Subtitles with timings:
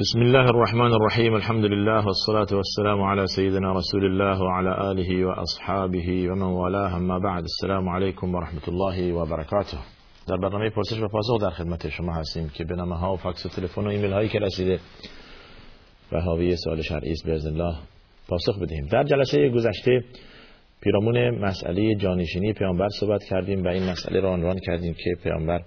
[0.00, 6.30] بسم الله الرحمن الرحيم الحمد لله والصلاة والسلام على سيدنا رسول الله وعلى آله وأصحابه
[6.30, 9.78] ومن والاه اما بعد السلام عليكم ورحمة الله وبركاته
[10.28, 13.46] در برنامه پرسش و پاسخ در خدمت شما هستیم که به نامه ها و فاکس
[13.46, 14.78] و تلفن و ایمیل هایی که رسیده
[16.12, 17.76] و حاوی سوال شرعی است باذن الله
[18.28, 20.04] پاسخ بدهیم در جلسه گذشته
[20.80, 25.60] پیرامون مسئله جانشینی پیامبر صحبت کردیم و این مسئله را عنوان کردیم که پیامبر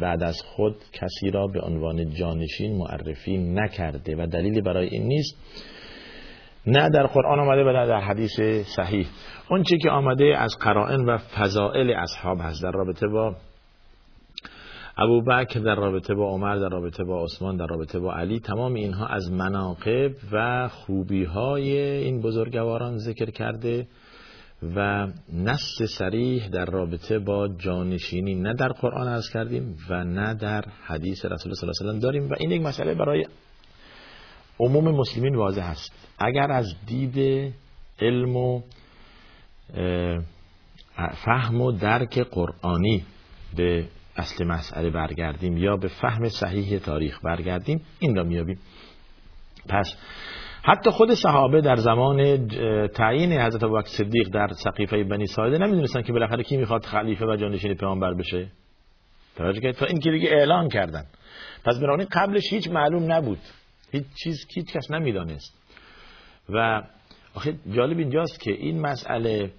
[0.00, 5.36] بعد از خود کسی را به عنوان جانشین معرفی نکرده و دلیلی برای این نیست.
[6.66, 8.40] نه در قرآن آمده و نه در حدیث
[8.76, 9.06] صحیح.
[9.50, 12.62] اون چی که آمده از قرائن و فضائل اصحاب هست.
[12.62, 13.36] در رابطه با
[14.98, 18.74] ابو بکر در رابطه با عمر در رابطه با عثمان در رابطه با علی تمام
[18.74, 23.86] اینها از مناقب و خوبی های این بزرگواران ذکر کرده.
[24.62, 30.64] و نص سریح در رابطه با جانشینی نه در قرآن از کردیم و نه در
[30.86, 33.26] حدیث رسول صلی الله علیه وسلم داریم و این یک مسئله برای
[34.60, 35.92] عموم مسلمین واضح است.
[36.18, 37.52] اگر از دید
[38.00, 38.62] علم و
[41.24, 43.04] فهم و درک قرآنی
[43.56, 48.58] به اصل مسئله برگردیم یا به فهم صحیح تاریخ برگردیم این را میابیم
[49.68, 49.94] پس
[50.68, 52.48] حتی خود صحابه در زمان
[52.88, 57.36] تعیین حضرت ابوبکر صدیق در سقیفه بنی ساعده نمی‌دونستن که بالاخره کی می‌خواد خلیفه و
[57.36, 58.48] جانشین پیامبر بشه.
[59.36, 61.04] توجه که تا این که دیگه اعلان کردن.
[61.64, 63.38] پس برانی قبلش هیچ معلوم نبود.
[63.92, 65.54] هیچ چیز هیچ کس نمی‌دانست.
[66.48, 66.82] و
[67.34, 69.52] آخه جالب اینجاست که این مسئله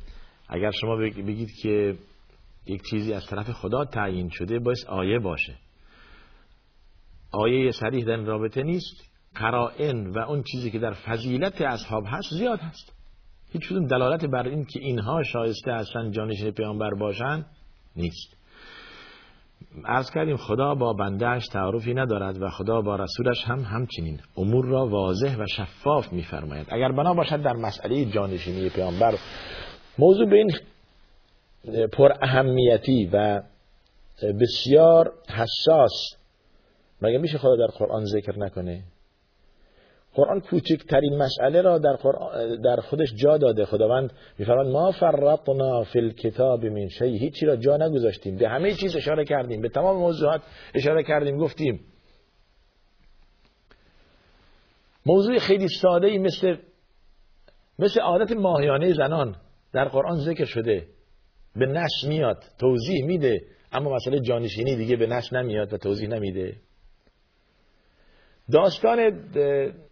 [0.50, 1.96] اگر شما بگید که
[2.66, 5.56] یک چیزی از طرف خدا تعیین شده باید آیه باشه.
[7.32, 9.17] آیه صریح در رابطه نیست.
[9.40, 12.94] قرائن و اون چیزی که در فضیلت اصحاب هست زیاد هست.
[13.52, 17.46] هیچ کدوم دلالت بر این که اینها شایسته هستن جانشین پیامبر باشن
[17.96, 18.38] نیست.
[19.86, 24.20] عرض کردیم خدا با بندهش تعارفی ندارد و خدا با رسولش هم همچنین.
[24.38, 26.68] امور را واضح و شفاف میفرماید.
[26.70, 29.16] اگر بنا باشد در مسئله جانشینی پیامبر
[30.00, 30.52] موضوع به این
[31.88, 33.42] پر اهمیتی و
[34.42, 35.92] بسیار حساس
[37.02, 38.84] مگه میشه خدا در قرآن ذکر نکنه؟
[40.18, 41.98] قرآن کوچکترین مسئله را در,
[42.64, 43.66] در خودش جا داده.
[43.66, 47.18] خداوند میفرماید ما فرطنا فی الکتاب من شیء.
[47.18, 48.38] هیچی را جا نگذاشتیم.
[48.38, 49.62] به همه چیز اشاره کردیم.
[49.62, 50.42] به تمام موضوعات
[50.76, 51.38] اشاره کردیم.
[51.38, 51.80] گفتیم
[55.06, 56.56] موضوع خیلی ساده ای مثل
[57.80, 59.36] مثل عادت ماهیانه زنان.
[59.74, 60.88] در قرآن ذکر شده
[61.56, 63.42] به نش میاد توضیح میده.
[63.72, 66.56] اما مسئله جانشینی دیگه به نش نمیاد و توضیح نمیده.
[68.54, 69.10] داستان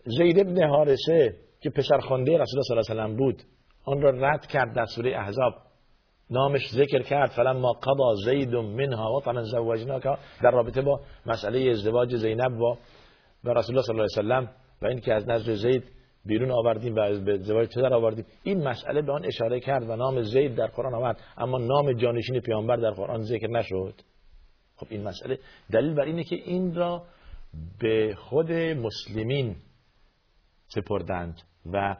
[0.06, 3.42] زید ابن حارسه که پسرخوانده رسول الله صلی الله علیه و بود
[3.86, 5.54] آن را رد کرد در سوره احزاب.
[6.30, 10.04] نامش ذکر کرد فلما قضا زید منها وطنا زوجناک
[10.44, 12.78] در رابطه با مسئله ازدواج زینب با
[13.44, 15.84] و رسول الله صلی الله علیه و و این که از نزد زید
[16.26, 18.26] بیرون آوردیم و از ازدواج پدر آوردیم.
[18.44, 22.40] این مسئله به آن اشاره کرد و نام زید در قرآن آمد اما نام جانشین
[22.40, 23.94] پیامبر در قرآن ذکر نشد.
[24.76, 25.40] خب این مسئله
[25.72, 27.04] دلیل بر اینه که این را
[27.80, 29.56] به خود مسلمین
[30.68, 31.42] سپردند
[31.74, 31.96] و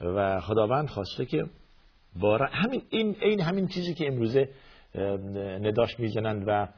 [0.00, 1.44] و خداوند خواسته که
[2.20, 4.48] بارا همین این این همین چیزی که امروزه
[5.60, 6.68] نداش می‌زنند و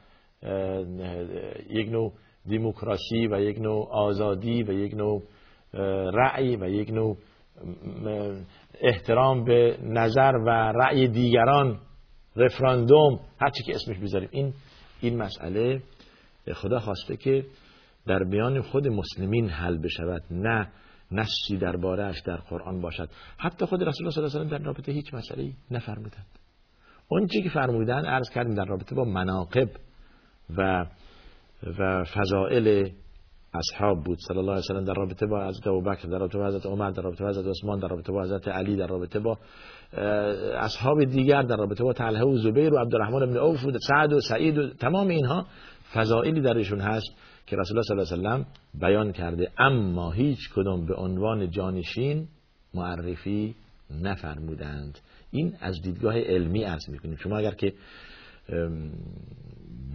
[1.69, 2.13] یک نوع
[2.49, 5.23] دموکراسی و یک نوع آزادی و یک نوع
[6.13, 7.17] رأی و یک نوع
[8.81, 11.79] احترام به نظر و رأی دیگران
[12.35, 14.29] رفراندوم هر چی که اسمش بذاریم.
[14.31, 14.53] این
[15.01, 15.81] این مسئله
[16.53, 17.45] خدا خواسته که
[18.07, 20.67] در بیان خود مسلمین حل بشود نه
[21.11, 23.09] نصی دربارهش در قرآن باشد.
[23.37, 26.25] حتی خود رسول الله صلی الله علیه و در رابطه هیچ مسئله نفرمودند.
[27.07, 29.69] اون چی که فرمودن عرض کردیم در رابطه با مناقب
[30.57, 30.85] و
[31.79, 32.89] و فضائل
[33.53, 34.17] اصحاب بود.
[34.27, 37.01] صلی الله علیه و در رابطه با حضرت ابوبکر در رابطه با حضرت عمر در
[37.01, 39.37] رابطه با حضرت عثمان در رابطه با حضرت علی در رابطه با
[40.57, 44.19] اصحاب دیگر در رابطه با طلحه و زبیر و عبدالرحمن بن عوف و سعد و
[44.19, 45.45] سعید و تمام اینها
[45.93, 47.15] فضائلی درشون هست.
[47.47, 52.27] که رسول الله صلی الله علیه و بیان کرده اما هیچ کدام به عنوان جانشین
[52.73, 53.55] معرفی
[53.91, 54.99] نفرمودند.
[55.31, 57.15] این از دیدگاه علمی عرض می‌کنیم.
[57.15, 57.73] شما اگر که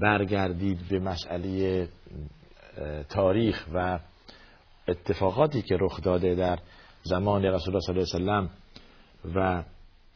[0.01, 1.89] برگردید به مسئله
[3.09, 3.99] تاریخ و
[4.89, 6.59] اتفاقاتی که رخ داده در
[7.03, 8.61] زمان رسول الله صلی الله علیه و
[9.35, 9.63] و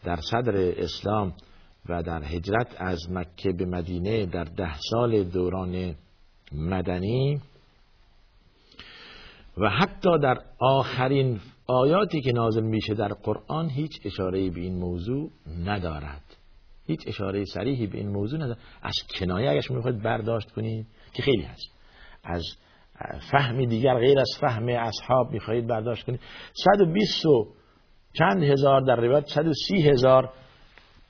[0.05, 1.35] در صدر اسلام
[1.89, 5.95] و در هجرت از مکه به مدینه در ده سال دوران
[6.53, 7.41] مدنی.
[9.59, 15.31] و حتی در آخرین آیاتی که نازل میشه در قرآن هیچ اشاره به این موضوع
[15.65, 16.37] ندارد.
[16.87, 18.59] هیچ اشاره صریحی به این موضوع ندارد.
[18.83, 21.71] از کنایه اگه می‌خواید برداشت کنید که خیلی هست.
[22.25, 22.45] از
[23.31, 26.21] فهمی دیگر غیر از فهم اصحاب می‌خواهید برداشت کنید
[26.55, 27.47] 120 و
[28.19, 30.33] چند هزار در روایت 130 هزار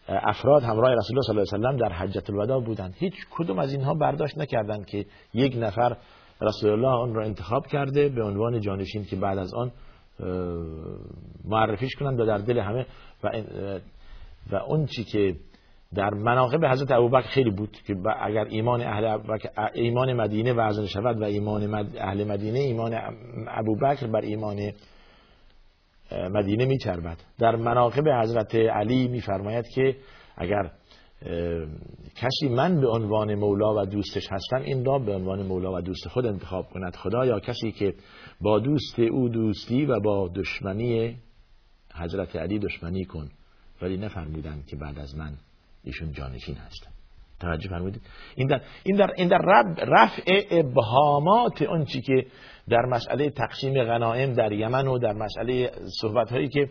[0.08, 2.94] افراد همراه رسول الله صلی الله علیه و در حجت الوداع بودند.
[2.98, 5.96] هیچ کدوم از اینها برداشت نکردند که یک نفر
[6.40, 9.72] رسول الله آن را انتخاب کرده به عنوان جانشین که بعد از آن
[11.44, 12.86] معرفیش کنند و در دل همه
[13.24, 13.28] و
[14.52, 15.36] و اون چی که
[15.94, 19.18] در مناقب حضرت ابوبکر خیلی بود که اگر ایمان اهل
[19.74, 22.94] ایمان مدینه وزن شود و ایمان اهل مدینه ایمان
[23.48, 24.72] ابوبکر بر ایمان
[26.12, 27.16] مدینه میچربد.
[27.38, 29.96] در مناقب حضرت علی میفرماید که
[30.36, 30.70] اگر
[32.16, 36.08] کسی من به عنوان مولا و دوستش هستم این را به عنوان مولا و دوست
[36.08, 36.96] خود انتخاب کند.
[36.96, 37.94] خدا یا کسی که
[38.40, 41.16] با دوست او دوستی و با دشمنی
[41.94, 43.30] حضرت علی دشمنی کن.
[43.82, 45.32] ولی نفرمودن که بعد از من
[45.84, 46.93] ایشون جانشین هستن
[47.40, 48.02] توجه فرمودید.
[48.34, 49.38] این در این در این در
[49.78, 52.26] رفع ابهامات اون چی که
[52.68, 55.70] در مسئله تقسیم غنائم در یمن و در مسئله
[56.00, 56.68] صحبت هایی که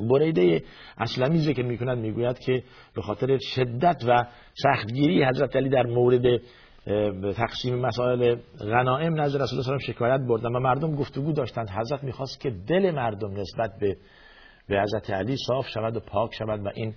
[0.00, 0.62] بریده
[0.98, 2.62] اسلمی ذکر می‌کند می‌گوید که
[2.94, 6.40] به خاطر شدت و سختگیری حضرت علی در مورد
[7.36, 11.70] تقسیم مسائل غنائم نزد رسول الله شکایت بردن و مردم گفتگو داشتند.
[11.70, 13.96] حضرت می‌خواست که دل مردم نسبت به
[14.68, 16.94] به حضرت علی صاف شود و پاک شود و این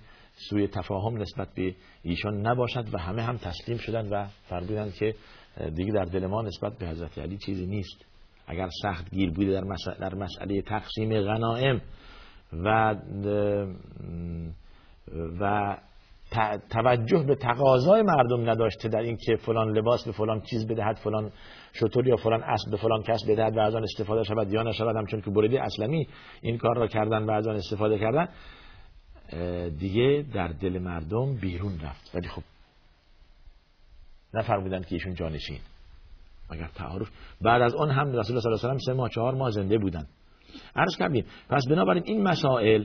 [0.48, 5.14] سوی تفاهم نسبت به ایشان نباشد و همه هم تسلیم شدند و فرمودند که
[5.74, 8.04] دیگه در دل ما نسبت به حضرت علی چیزی نیست.
[8.46, 11.80] اگر سخت گیر بوده در مسئله, در مسئله تقسیم غنائم
[12.52, 12.96] و
[15.40, 15.76] و
[16.70, 21.30] توجه به تقاضای مردم نداشته در اینکه فلان لباس به فلان چیز بدهد فلان
[21.72, 24.96] شطور یا فلان اسب به فلان کس بدهد و از آن استفاده شود یا نشود
[24.96, 26.06] همچون که بریده اسلمی
[26.42, 28.28] این کار را کردن و از آن استفاده کردن.
[29.78, 32.14] دیگه در دل مردم بیرون رفت.
[32.14, 32.42] ولی خب
[34.34, 35.60] نفرمودن که ایشون جانشین.
[36.50, 37.08] اگر تعارف؟
[37.40, 39.78] بعد از آن هم رسول الله صلی الله علیه و سه ماه چهار ماه زنده
[39.78, 40.06] بودن
[40.76, 42.84] عرض کردیم پس بنابراین این مسائل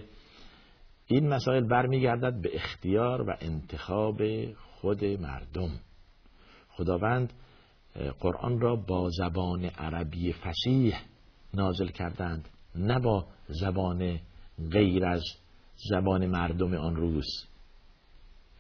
[1.08, 4.22] این مسائل برمیگردد به اختیار و انتخاب
[4.54, 5.70] خود مردم.
[6.70, 7.34] خداوند
[8.20, 10.96] قرآن را با زبان عربی فسیح
[11.54, 14.20] نازل کردند نه با زبان
[14.72, 15.24] غیر از
[15.90, 17.48] زبان مردم آن روز.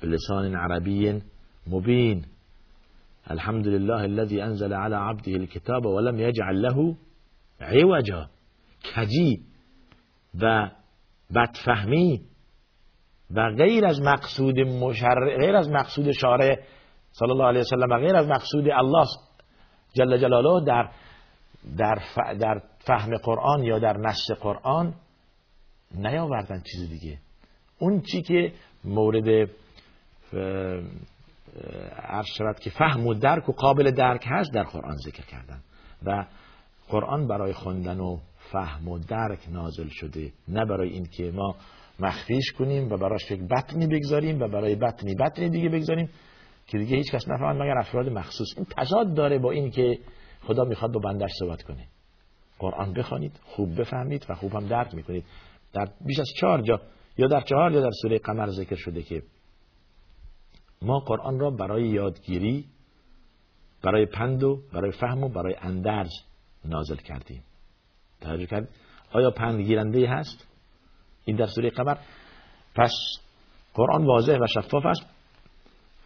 [0.01, 1.21] به لسان عربی
[1.67, 2.25] مبین.
[3.27, 6.95] الحمد لله الذي انزل على عبده الكتاب ولم يجعل له
[7.61, 8.29] عوجا.
[8.95, 9.41] کجی
[10.41, 10.69] و
[11.35, 12.21] بدفهمی
[13.31, 16.59] و غیر از مقصود مشرع غیر از مقصود شارع
[17.11, 19.05] صلی الله علیه وسلم و غیر از مقصود الله
[19.93, 20.89] جل جلاله در
[21.77, 21.99] در
[22.33, 24.93] در فهم قرآن یا در نص قرآن
[25.95, 27.17] نیاوردن چیز دیگه.
[27.79, 28.51] اون چی که
[28.83, 29.49] مورد
[32.03, 35.61] عرض شود که فهم و درک و قابل درک هست در قرآن ذکر کردن.
[36.05, 36.25] و
[36.89, 38.17] قرآن برای خوندن و
[38.51, 41.55] فهم و درک نازل شده نه برای اینکه ما
[41.99, 46.09] مخفیش کنیم و براش یک بطنی بگذاریم و برای بطنی بطنی دیگه بگذاریم
[46.67, 48.47] که دیگه هیچ کس نفهمد مگر افراد مخصوص.
[48.57, 49.99] این تضاد داره با این که
[50.41, 51.87] خدا می‌خواد با بندش صحبت کنه.
[52.59, 55.25] قرآن بخوانید خوب بفهمید و خوب هم درک می‌کنید.
[55.77, 56.81] در بیش از چهار جا
[57.17, 59.23] یا در چهار یا در سوره قمر ذکر شده که
[60.81, 62.65] ما قرآن را برای یادگیری
[63.83, 66.11] برای پند و برای فهم و برای اندرز
[66.65, 67.43] نازل کردیم.
[68.21, 68.69] توجه کرد
[69.11, 70.47] آیا پند گیرنده هست؟
[71.25, 71.97] این در سوره قمر.
[72.75, 72.91] پس
[73.73, 75.05] قرآن واضح و شفاف است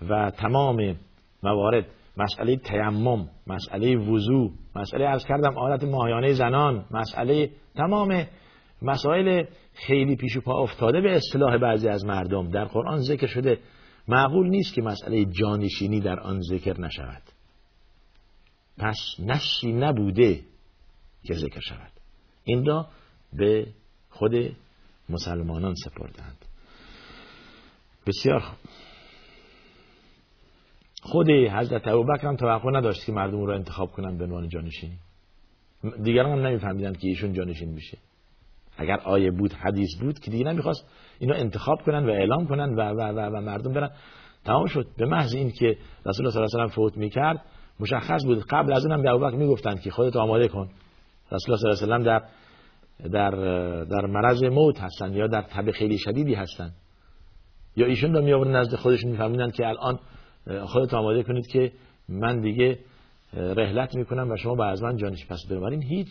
[0.09, 0.95] و تمام
[1.43, 1.85] موارد
[2.17, 8.25] مسئله تیمم مسئله وضوع مسئله از کردم عادت ماهیانه زنان مسئله تمام
[8.81, 12.49] مسائل خیلی پیش و پا افتاده به اصطلاح بعضی از مردم.
[12.49, 13.59] در قرآن ذکر شده
[14.07, 17.21] معقول نیست که مسئله جانشینی در آن ذکر نشود.
[18.77, 20.39] پس نشی نبوده
[21.23, 21.91] که ذکر شود.
[22.43, 22.87] این را
[23.33, 23.67] به
[24.09, 24.31] خود
[25.09, 26.37] مسلمانان سپردند.
[28.07, 28.57] بسیار خوب.
[31.03, 34.97] خود حضرت ابوبکر هم توقع نداشت که مردم رو انتخاب کنند به عنوان جانشینی.
[36.03, 37.97] دیگران هم نمیفهمیدند که ایشون جانشین میشه.
[38.81, 40.87] اگر آیه بود حدیث بود که دیگه نمی‌خواست
[41.19, 43.89] اینو انتخاب کنن و اعلام کنن و, و, و, و مردم برن.
[44.45, 44.87] تمام شد.
[44.97, 47.41] به محض این که رسول الله صلی الله علیه و فوت می‌کرد
[47.79, 48.43] مشخص بود.
[48.49, 50.69] قبل از اونم به ابوبکر می‌گفتند که خودت آماده کن.
[51.31, 53.31] رسول الله صلی الله علیه و در در
[53.83, 56.71] در مرض موت هستن یا در تب خیلی شدیدی هستن
[57.75, 59.99] یا ایشون رو می نزد خودشون میفهمیدن که الان
[60.65, 61.71] خودت آماده کنید که
[62.09, 62.79] من دیگه
[63.33, 66.07] رحلت می‌کنم و شما با از من جانش پس بنابراین هیچ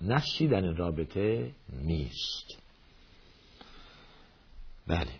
[0.00, 2.62] نفسی در این رابطه نیست.
[4.86, 5.10] بله.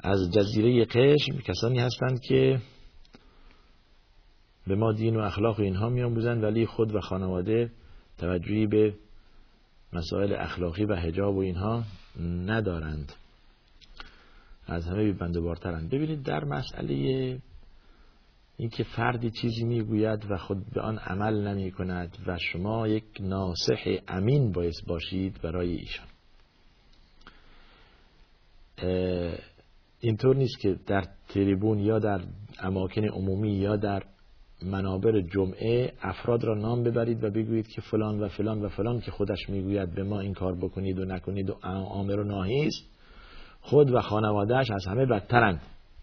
[0.00, 2.60] از جزیره قشم کسانی هستند که
[4.66, 7.70] به ما دین و اخلاق و اینها میآموزند ولی خود و خانواده
[8.18, 8.94] توجهی به
[9.92, 11.84] مسائل اخلاقی و حجاب و اینها
[12.20, 13.12] ندارند.
[14.66, 15.90] از همه بنده بارترند.
[15.90, 17.38] ببینید در مسئله
[18.60, 23.96] اینکه فردی چیزی می‌گوید و خود به آن عمل نمی کند و شما یک ناصح
[24.08, 26.06] امین باعث باشید برای ایشان.
[30.00, 32.20] اینطور نیست که در تریبون یا در
[32.60, 34.02] اماکن عمومی یا در
[34.62, 39.10] منابر جمعه افراد را نام ببرید و بگویید که فلان و فلان و فلان که
[39.10, 42.70] خودش می‌گوید به ما این کار بکنید و نکنید و آمر و ناهی
[43.60, 45.60] خود و خانوادهش از همه بدترند.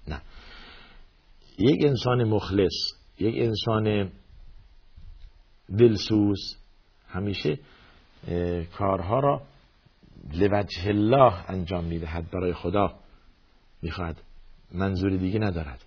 [0.08, 0.22] نه.
[1.60, 2.74] یک انسان مخلص
[3.20, 4.12] یک انسان
[5.78, 6.58] دلسوز
[7.08, 7.60] همیشه
[8.78, 9.42] کارها را
[10.34, 12.96] لوجه الله انجام می‌دهد برای خدا
[13.82, 14.22] می‌خواد
[14.72, 15.86] منظور دیگه ندارد.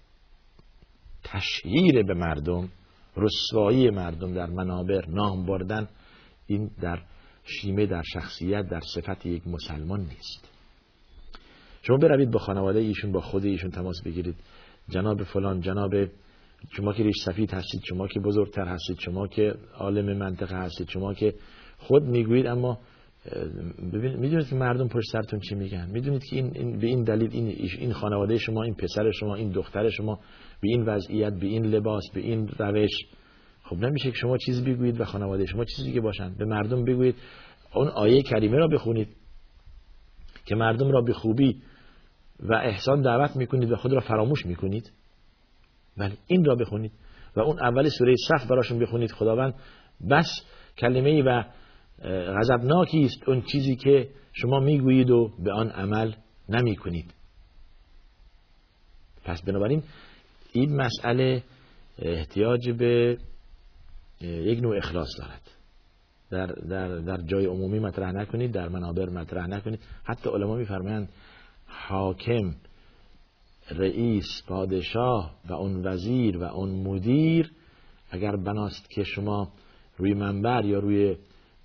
[1.25, 2.68] تشهیر به مردم
[3.16, 5.88] رسوایی مردم در منابر نام بردن
[6.46, 7.02] این در
[7.44, 10.48] شیمه در شخصیت در صفت یک مسلمان نیست.
[11.82, 14.37] شما بروید با خانواده ایشون با خود ایشون تماس بگیرید.
[14.90, 15.90] جناب فلان جناب
[16.73, 21.14] شما که ریش سفید هستید شما که بزرگتر هستید شما که عالم منطقه هستید شما
[21.14, 21.35] که
[21.78, 22.78] خود می‌گویید اما
[23.92, 27.92] می‌دونید که مردم پشت سرتون چی میگن؟ می‌دونید که این, به این دلیل این, این
[27.92, 30.21] خانواده شما این پسر شما این دختر شما
[30.61, 32.90] به این وضعیت به این لباس به این روش
[33.62, 37.14] خب نمیشه که شما چیزی بگویید و خانواده شما چیزی که باشند به مردم بگویید
[37.75, 39.09] اون آیه کریمه را بخونید
[40.47, 41.62] که مردم را به خوبی
[42.40, 44.92] و احسان دعوت می‌کنید و خود را فراموش می‌کنید.
[45.97, 46.92] ولی این را بخونید
[47.37, 49.54] و اون اول سوره صف براشون بخونید خداوند.
[50.11, 50.26] بس
[50.78, 51.42] کلمه و
[52.38, 56.12] غضبناکی است اون چیزی که شما می‌گویید و به آن عمل
[56.49, 57.14] نمی کنید
[59.25, 59.83] پس بنابراین
[60.52, 61.42] این مسئله
[61.99, 63.18] احتیاج به
[64.21, 65.42] یک نوع اخلاص دارد.
[66.30, 69.80] در, در, در جای عمومی مطرح نکنید در منابر مطرح نکنید.
[70.04, 71.09] حتی علما میفرمایند
[71.68, 72.54] حاکم
[73.70, 77.50] رئیس پادشاه و اون وزیر و اون مدیر.
[78.10, 79.52] اگر بناست که شما
[79.96, 81.16] روی منبر یا روی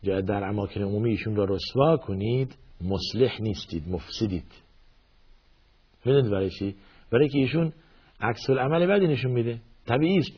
[0.03, 4.45] در اماکن عمومی ایشون را رسوا کنید مصلح نیستید مفسدید.
[6.05, 6.75] می‌دونید برای چی؟
[7.11, 7.73] برای که ایشون
[8.21, 9.61] عکس العمل بدی نشون میده.
[9.87, 10.31] طبیعی است.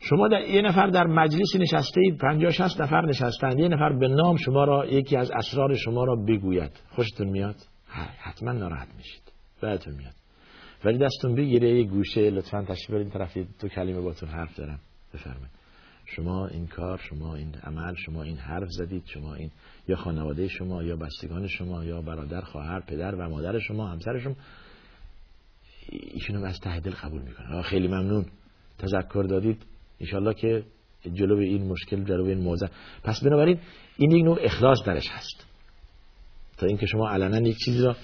[0.00, 3.58] شما در یه نفر در مجلسی نشسته اید 50 60 نفر نشستند.
[3.58, 6.80] یه نفر به نام شما را یکی از اسرار شما را بگوید.
[6.88, 7.56] خوشتون میاد؟
[8.18, 9.22] حتما ناراحت میشید.
[9.60, 10.14] بعدتون میاد.
[10.84, 14.80] ولی دستون بگیره یه گوشه لطفا تشریف برید طرف دو کلمه باتون حرف دارم.
[15.14, 15.62] بفرمایید.
[16.04, 19.50] شما این کار شما این عمل شما این حرف زدید شما این
[19.88, 24.34] یا خانواده شما یا بستگان شما یا برادر خواهر پدر و مادر شما همسر شما
[25.88, 28.26] ایشونو از ته دل قبول می‌کنه خیلی ممنون.
[28.78, 29.62] تذکر دادید.
[30.00, 30.64] انشالله که
[31.12, 32.66] جلو این مشکل جلو این موضع.
[33.04, 33.58] پس بنابراین
[33.96, 35.51] این یک نوع اخلاص درش هست.
[36.66, 37.96] اینکه شما علنا یک چیزی را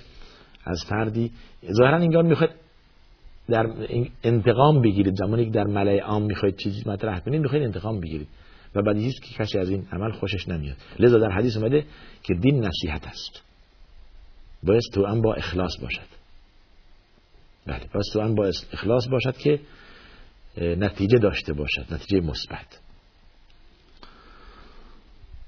[0.64, 1.32] از فردی
[1.72, 2.52] ظاهرا انگار می‌خواید
[3.48, 3.66] در
[4.24, 5.14] انتقام بگیرید.
[5.14, 8.28] زمانی که در ملای عام می‌خواید چیزی مطرح کنید می‌خواید انتقام بگیرید.
[8.74, 10.76] و بعد هیچ که کسی از این عمل خوشش نمیاد.
[10.98, 11.84] لذا در حدیث اومده
[12.22, 13.42] که دین نصیحت است.
[14.62, 16.08] باید تو هم با اخلاص باشد.
[17.66, 19.60] بله باید تو هم با اخلاص باشد که
[20.58, 22.80] نتیجه داشته باشد نتیجه مثبت.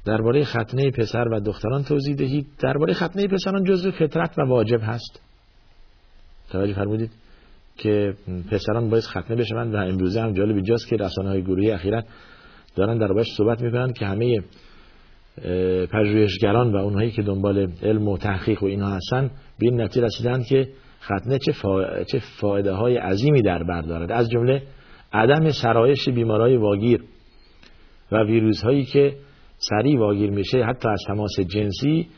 [0.04, 2.46] درباره ختنه پسر و دختران توضیح دهید.
[2.58, 5.20] درباره ختنه پسران جزء فطرت و واجب هست.
[6.50, 7.10] توجه فرمودید
[7.76, 8.14] که
[8.50, 12.02] پسران باید ختنه بشوند و امروزه هم جالب جاست که رسانه های گروهی اخیرا
[12.76, 14.42] دارن در باش صحبت می‌کنن که همه
[15.92, 20.42] پژوهشگران و اونهایی که دنبال علم و تحقیق و اینها هستن به این نتیجه رسیدن
[20.42, 20.68] که
[21.02, 22.04] ختنه چه, فا...
[22.04, 24.12] چه فایده های عظیمی در بر دارد.
[24.12, 24.62] از جمله
[25.12, 27.04] عدم سرایش بیمارای واگیر
[28.12, 29.16] و ویروس هایی که
[29.68, 32.08] سریع واگیر میشه حتی از تماس جنسی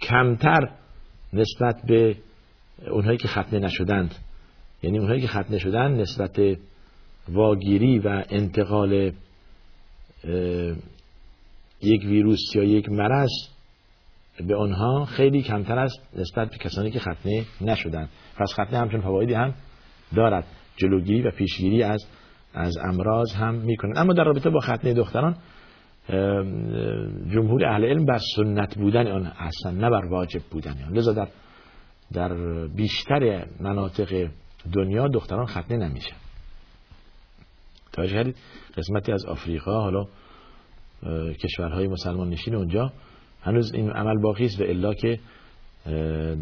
[0.00, 0.70] کمتر
[1.32, 2.16] نسبت به
[2.90, 4.14] اونهایی که ختنه نشدند.
[4.82, 6.40] یعنی اونهایی که ختنه شدن نسبت
[7.28, 9.12] واگیری و انتقال
[11.82, 13.30] یک ویروس یا یک مرض
[14.46, 18.08] به آنها خیلی کمتر است نسبت به کسانی که ختنه نشدند.
[18.36, 19.54] پس ختنه همچون فوایدی هم
[20.16, 20.44] دارد.
[20.76, 22.06] جلوگیری و پیشگیری از
[22.54, 25.36] از امراض هم می‌کنن اما در رابطه با ختنه دختران
[27.32, 30.92] جمهور اهل علم بر سنت بودن آن هستن نه بر واجب بودن آن.
[30.92, 31.28] لذا در
[32.12, 32.34] در
[32.66, 34.28] بیشتر مناطق
[34.72, 36.16] دنیا دختران ختنه نمیشن.
[37.92, 38.34] توجه
[38.76, 40.06] قسمتی از آفریقا حالا
[41.42, 42.92] کشورهای مسلمان نشین اونجا
[43.42, 45.18] هنوز این عمل باقی است و الا که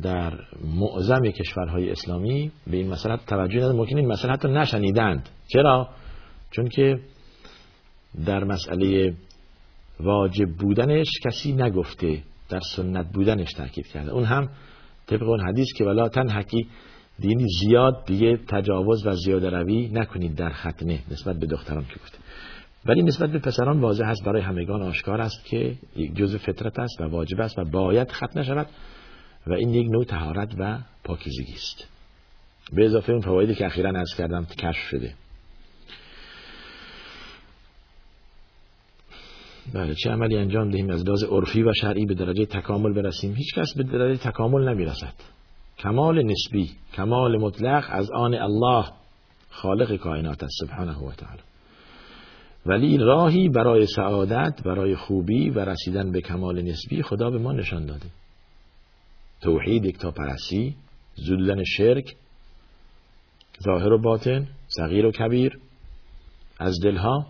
[0.02, 0.32] در
[0.76, 3.76] معظم کشورهای اسلامی به این مسئله توجه ندارن.
[3.76, 5.28] ممکن این مسئله حتی نشنیدند.
[5.48, 5.88] چرا؟
[6.50, 7.00] چون که
[8.26, 9.14] در مسئله
[10.00, 14.10] واجب بودنش کسی نگفته در سنت بودنش تاکید کرده.
[14.10, 14.48] اون هم
[15.06, 16.68] طبق اون حدیث که ولا تنحکی
[17.18, 22.18] دینی زیاد دیگه تجاوز و زیاده روی نکنید در ختنه نسبت به دختران که گفته.
[22.86, 27.00] ولی نسبت به پسران واضح است برای همگان آشکار است که یک جزء فطرت است
[27.00, 28.66] و واجب است و باید ختنه شود
[29.46, 31.88] و این یک نوع تهارت و پاکیزگی است.
[32.72, 35.14] به اضافه اون فوایدی که اخیرا عرض کردم کشف شده.
[39.74, 43.34] بله چه عملی انجام دهیم؟ از لحاظ عرفی و شرعی به درجه تکامل برسیم.
[43.34, 45.14] هیچ کس به درجه تکامل نمی‌رسد.
[45.78, 48.84] کمال نسبی کمال مطلق از آن الله
[49.50, 51.42] خالق کائنات است سبحانه و تعالی.
[52.66, 57.86] ولی راهی برای سعادت برای خوبی و رسیدن به کمال نسبی خدا به ما نشان
[57.86, 58.06] داده.
[59.40, 60.76] توحید یکتاپرستی
[61.14, 62.16] زدودن شرک
[63.64, 65.58] ظاهر و باطن صغیر و کبیر
[66.58, 67.26] از دلها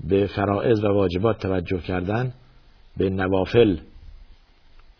[0.00, 2.34] به فرائض و واجبات توجه کردن
[2.96, 3.78] به نوافل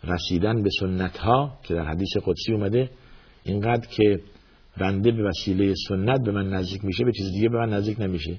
[0.03, 2.89] رسیدن به سنت ها که در حدیث قدسی اومده
[3.43, 4.21] اینقدر که
[4.77, 8.37] بنده به وسیله سنت به من نزدیک میشه به چیز دیگه به من نزدیک نمیشه.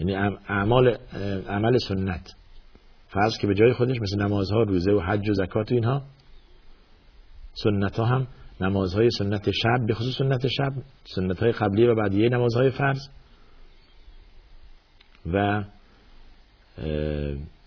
[0.00, 0.14] یعنی
[0.48, 0.96] اعمال
[1.48, 2.34] عمل سنت.
[3.14, 6.02] فرض که به جای خودش مثل نمازها روزه و حج و زکات و اینها
[7.52, 8.26] سنت ها هم
[8.60, 10.72] نمازهای سنت شب به خصوص سنت شب
[11.04, 13.08] سنت های قبلی و بعدیه نمازهای فرض
[15.32, 15.64] و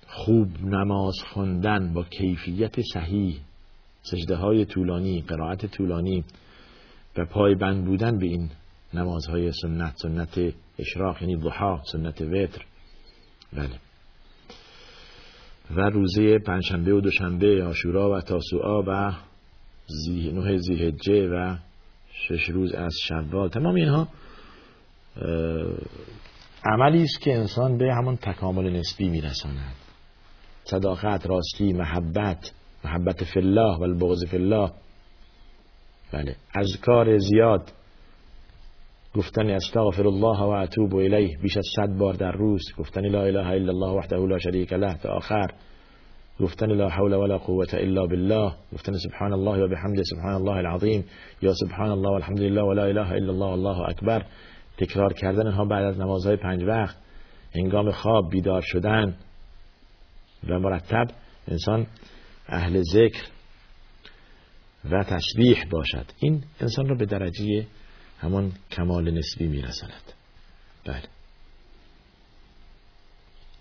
[0.08, 3.39] خوب نماز خوندن با کیفیت صحیح
[4.01, 6.24] سجده های طولانی قرائت طولانی
[7.18, 8.50] و پایبند بودن به این
[8.94, 12.66] نمازهای سنت سنت اشراق یعنی ضحا سنت وتر.
[13.54, 13.87] بله.
[15.76, 19.14] و روزه پنجشنبه و دوشنبه آشورا و تاسوعا و
[19.88, 20.32] زی...
[20.32, 21.56] نه زیهجه و
[22.12, 24.08] شش روز از شوال تمام اینها
[26.66, 29.75] عملی است که انسان به همون تکامل نسبی میرساند.
[30.64, 32.51] صداقت راستی محبت
[32.86, 34.72] محبت فی الله و البغض فی الله.
[36.12, 36.36] بله.
[36.82, 37.72] کار زیاد
[39.18, 43.48] گفتن استغفر الله و اتوب الیه بیش از صد بار در روز گفتن لا اله
[43.48, 45.48] الا الله وحده لا شریک له تا آخر
[46.40, 51.06] گفتن لا حول ولا قوة الا بالله گفتن سبحان الله و بحمده سبحان الله العظیم
[51.42, 54.25] یا سبحان الله والحمد لله ولا اله الا الله والله اکبر
[54.77, 56.98] تکرار کردن اینها بعد از نمازهای پنج وقت
[57.56, 59.16] هنگام خواب بیدار شدن
[60.50, 61.08] و مرتب
[61.48, 61.88] انسان
[62.48, 63.22] اهل ذکر
[64.92, 66.06] و تسبیح باشد.
[66.20, 67.66] این انسان را به درجه
[68.20, 70.14] همون کمال نسبی میرساند.
[70.86, 71.03] بله.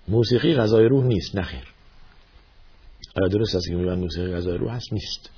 [0.09, 1.73] موسیقی غذای روح نیست نخیر
[3.16, 5.31] آیا درست است که میگن موسیقی غذای روح هست نیست.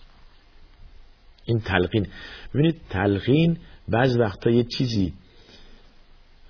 [1.44, 2.06] این تلقین.
[2.54, 5.12] ببینید تلقین بعض وقتا یه چیزی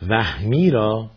[0.03, 1.11] وهمی را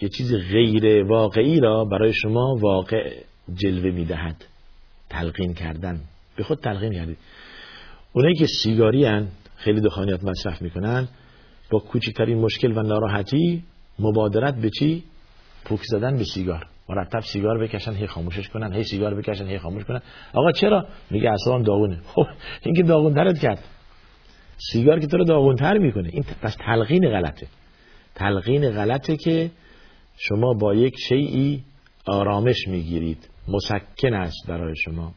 [0.00, 3.22] یه چیز غیر واقعی را برای شما واقع
[3.54, 4.44] جلوه می‌دهد.
[5.10, 6.00] تلقین کردن.
[6.36, 7.18] به خود تلقین کردید.
[8.12, 11.08] اونایی که سیگاری هن خیلی دخانیات مصرف می‌کنن.
[11.70, 13.64] با کوچکترین مشکل و ناراحتی
[13.98, 15.04] مبادرت به چی؟
[15.64, 16.66] پوک زدن به سیگار.
[16.88, 20.00] مرتب سیگار بکشن هی خاموشش کنن هی سیگار بکشن هی خاموش کنن.
[20.34, 22.00] آقا چرا؟ میگه اصلا داغونه.
[22.06, 22.26] خب
[22.62, 23.64] این که داغون ترت کرد.
[24.72, 26.08] سیگار که تو رو داغون تر می‌کنه.
[26.12, 27.46] این پس تلقین غلطه.
[28.14, 29.50] تلقین غلطه که
[30.16, 31.64] شما با یک شیعی
[32.06, 33.30] آرامش می‌گیرید.
[33.48, 35.14] مسکن است برای شما.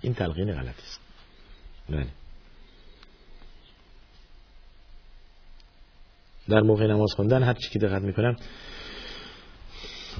[0.00, 1.00] این تلقین غلط است.
[1.88, 2.06] بله.
[6.48, 8.36] در موقع نماز خوندن هر چی که دقت می‌کنم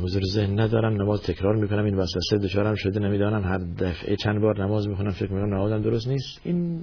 [0.03, 3.45] حضور ذهن ندارم نماز تکرار می‌کنم این وسوسه دچارم شده نمی‌دانم.
[3.45, 6.41] هر دفعه چند بار نماز می‌خونم فکر می‌کنم نمازم درست نیست.
[6.45, 6.81] این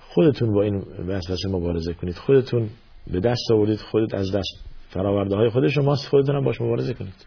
[0.00, 2.14] خودتون با این وسوسه مبارزه کنید.
[2.14, 2.68] خودتون
[3.12, 7.26] به دست آورید خودت از دست فراورده های خود شماست خودتون باش مبارزه کنید.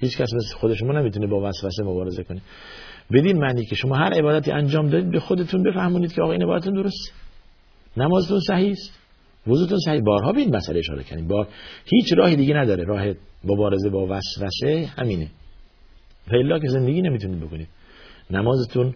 [0.00, 2.40] هیچ کس مثل خود شما نمی‌تونه با وسوسه مبارزه کنه.
[3.12, 6.74] بدین معنی که شما هر عبادتی انجام دادید به خودتون بفهمونید که آقا این عبادتون
[6.74, 7.12] درست
[7.96, 9.05] نمازتون صحیح است.
[9.46, 11.28] وضوتون صحیح بارها به این مسئله اشاره کردیم.
[11.28, 11.48] بار
[11.84, 12.84] هیچ راهی دیگه نداره.
[12.84, 15.28] راه مبارزه با وسوسه همینه.
[16.30, 17.68] فعلا که زندگی نمی‌تونید بکنید.
[18.30, 18.94] نمازتون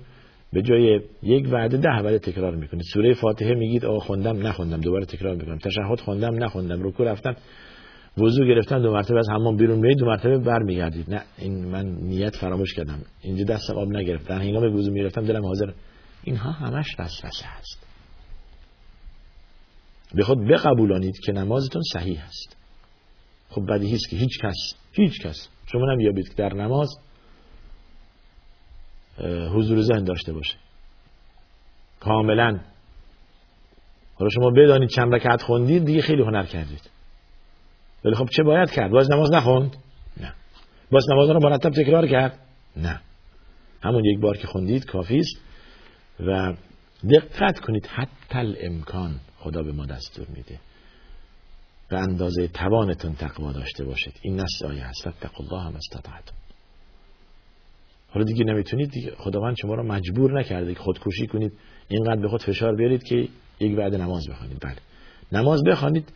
[0.53, 2.83] به جای یک وعده ده وعده تکرار می‌کنید.
[2.93, 4.81] سوره فاتحه میگید آقا خوندم نخوندم.
[4.81, 5.59] دوباره تکرار می‌کنم.
[5.59, 6.83] تشهد خوندم نخوندم.
[6.83, 7.37] رکوع رفتم
[8.19, 11.15] وضو گرفتن دو مرتبه از حمام بیرون میید دو مرتبه برمیگردید.
[11.15, 12.99] نه این من نیت فراموش کردم.
[13.23, 15.73] اینجا دستم آب نگرفتم هنگام وضو می‌رفتم دلم حاضر.
[16.25, 17.90] اینها همش وسوسه است
[20.15, 22.57] به خود بقبولانید که نمازتون صحیح است.
[23.49, 25.49] خب بدیهی است که هیچ کس هیچ کس.
[25.73, 26.89] شما نمیابید که در نماز
[29.55, 30.57] حضور ذهن داشته باشه.
[32.01, 32.61] کاملا.
[34.15, 36.91] حالا شما بدانید چند رکعت خوندید دیگه خیلی هنر کردید.
[38.05, 39.77] ولی خب چه باید کرد؟ باز نماز نخوند؟
[40.21, 40.33] نه.
[40.91, 42.39] باز نماز رو مرتب تکرار کرد؟
[42.77, 43.01] نه.
[43.83, 45.37] همون یک بار که خوندید کافی است
[46.21, 46.55] و
[47.11, 50.61] دقت کنید حتی امکان خدا به ما دستور میده.
[51.89, 54.15] به اندازه توانتون تقوا داشته باشید.
[54.23, 55.11] این نص آیه هست.
[55.11, 56.35] فتقوا الله هم استطعتم.
[58.09, 59.15] حالا دیگه نمی‌تونید دیگه.
[59.19, 61.53] خداوند شما رو مجبور نکرده که خودکشی کنید.
[61.89, 63.29] اینقدر به خود فشار بیارید که
[63.61, 64.59] یک بعد نماز بخوانید.
[64.61, 64.77] بله.
[65.33, 66.13] نماز بخوانید.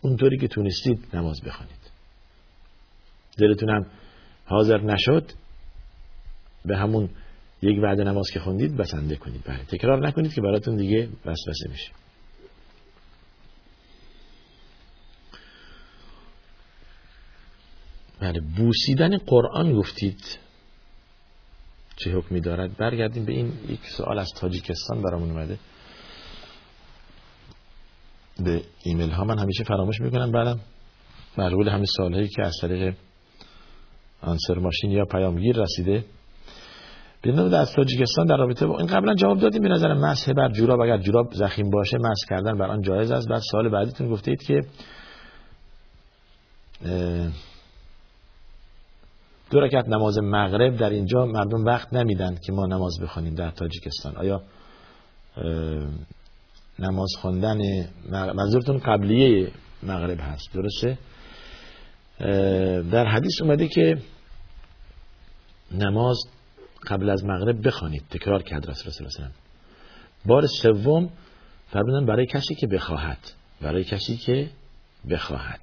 [0.00, 1.90] اونطوری که تونستید نماز بخوانید.
[3.38, 3.86] دلتونم
[4.44, 5.30] حاضر نشد
[6.64, 7.08] به همون
[7.62, 9.42] یک بعد نماز که خوندید بسنده کنید.
[9.44, 9.64] بله.
[9.64, 12.03] تکرار نکنید که براتون دیگه وسوسه میشه.
[18.24, 20.38] بله بوسیدن قرآن گفتید
[21.96, 25.58] چه حکمی دارد؟ برگردیم به این یک سوال از تاجیکستان برامون اومده.
[28.38, 30.60] به ایمیل ها من همیشه فراموش می‌کنم بعدم
[31.38, 32.94] مشغول همین سالهایی که از طریق
[34.20, 36.04] آنسر ماشین یا پیامگیر رسیده.
[37.22, 40.80] بینم از تاجیکستان در رابطه با این قبلا جواب دادیم به نظر مسح بر جوراب.
[40.80, 43.28] اگر جوراب زخیم باشه مسح کردن بر آن جایز است.
[43.28, 44.60] بعد سال بعدیتون گفته اید که
[49.50, 54.16] دو رکعت نماز مغرب در اینجا مردم وقت نمیدن که ما نماز بخوانیم در تاجیکستان.
[54.16, 54.42] آیا
[56.78, 57.58] نماز خواندن
[58.10, 59.50] منظورتون قبلیه
[59.82, 60.98] مغرب هست درسته؟
[62.90, 63.98] در حدیث اومده که
[65.72, 66.16] نماز
[66.86, 69.26] قبل از مغرب بخوانید تکرار کرد رسول الله صلی
[70.26, 71.10] بار سوم
[71.66, 73.18] فرمودن برای کسی که بخواهد
[73.60, 74.50] برای کسی که
[75.10, 75.60] بخواهد.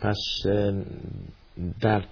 [0.00, 0.18] پس
[1.80, 2.04] در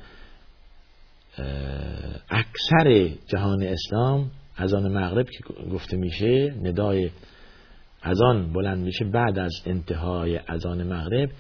[2.30, 7.10] اکثر جهان اسلام از آن مغرب که گفته میشه ندای
[8.02, 11.30] از آن بلند میشه بعد از انتهای از آن مغرب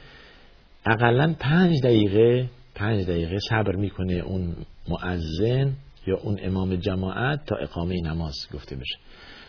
[0.86, 4.56] اقلا پنج دقیقه پنج دقیقه صبر می‌کنه اون
[4.88, 5.72] معزن
[6.06, 8.96] یا اون امام جماعت تا اقامه نماز گفته بشه.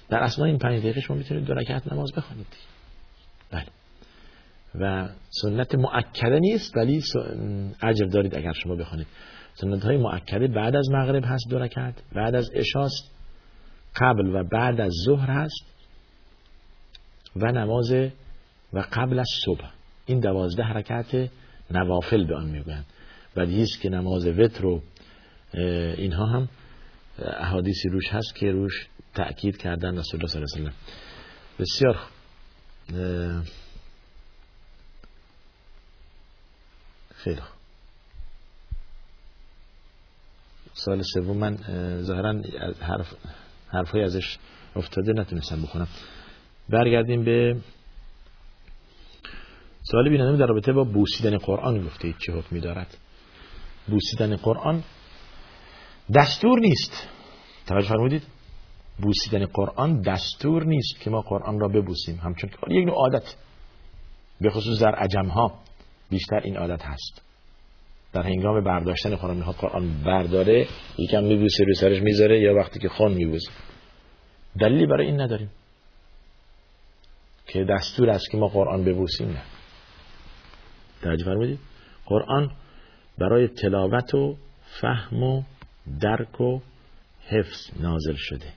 [0.09, 2.47] در اصلا این پنج دقیقه شما می‌تونید دو رکعت نماز بخونید.
[3.51, 3.65] بله.
[4.79, 7.03] و سنت مؤکده نیست ولی
[7.81, 9.07] اجر دارید اگر شما بخونید.
[9.55, 13.11] سنت های مؤکده بعد از مغرب هست دو رکعت بعد از اشاست
[13.95, 15.65] قبل و بعد از ظهر هست
[17.35, 17.91] و نماز
[18.73, 19.65] و قبل از صبح.
[20.05, 21.29] این دوازده حرکت
[21.71, 22.85] نوافل به آن می‌گویند.
[23.35, 24.81] و دیست که نماز وتر و
[25.97, 26.49] اینها هم
[27.19, 30.73] احادیثی روش هست که روش تأکید کردن رسول الله صلی الله علیه وسلم
[31.59, 31.97] بسیار
[37.15, 37.41] خیلی
[40.77, 41.57] سال سوم من
[42.01, 42.41] ظاهرا
[42.81, 43.13] حرف
[43.67, 44.37] حرفای ازش
[44.75, 45.87] افتاده نتونستم بخونم.
[46.69, 47.55] برگردیم به
[49.91, 52.97] سوال بیننده در رابطه با بوسیدن قرآن گفته چه حکمی دارد
[53.87, 54.83] بوسیدن قرآن
[56.15, 57.07] دستور نیست.
[57.67, 58.23] توجه فرمودید؟
[58.99, 62.15] بوسیدن قرآن دستور نیست که ما قرآن را ببوسیم.
[62.15, 63.35] همچون که یک نوع عادت
[64.41, 65.59] به خصوص در عجم ها
[66.09, 67.24] بیشتر این عادت هست.
[68.15, 72.89] در هنگام برداشتن قرآن می‌خواد قرآن برداره یکم میبوسه روی سرش می‌ذاره یا وقتی که
[72.89, 73.51] خون میبوسه.
[74.59, 75.49] دلیلی برای این نداریم.
[77.47, 79.41] که دستور است که ما قرآن ببوسیم نه.
[81.01, 81.59] توجه فرمودید؟
[82.05, 82.51] قرآن
[83.17, 84.37] برای تلاوت و
[84.81, 85.43] فهم و
[86.01, 86.59] درک و
[87.27, 88.53] حفظ نازل شده.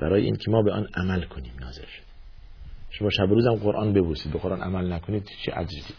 [0.00, 2.06] برای این که ما به آن عمل کنیم نازل شده.
[2.90, 4.32] شما شب روزم قرآن ببوسید.
[4.32, 5.52] به قرآن عمل نکنید چه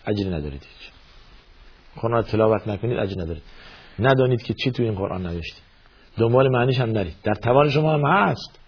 [0.05, 0.92] اجری ندارید هیچ.
[2.01, 3.43] قرآن تلاوت نکنید اجر ندارید.
[3.99, 5.61] ندانید که چی تو این قرآن نوشته
[6.17, 7.15] دنبال معنیش هم نرید.
[7.23, 8.59] در توان شما هم هست.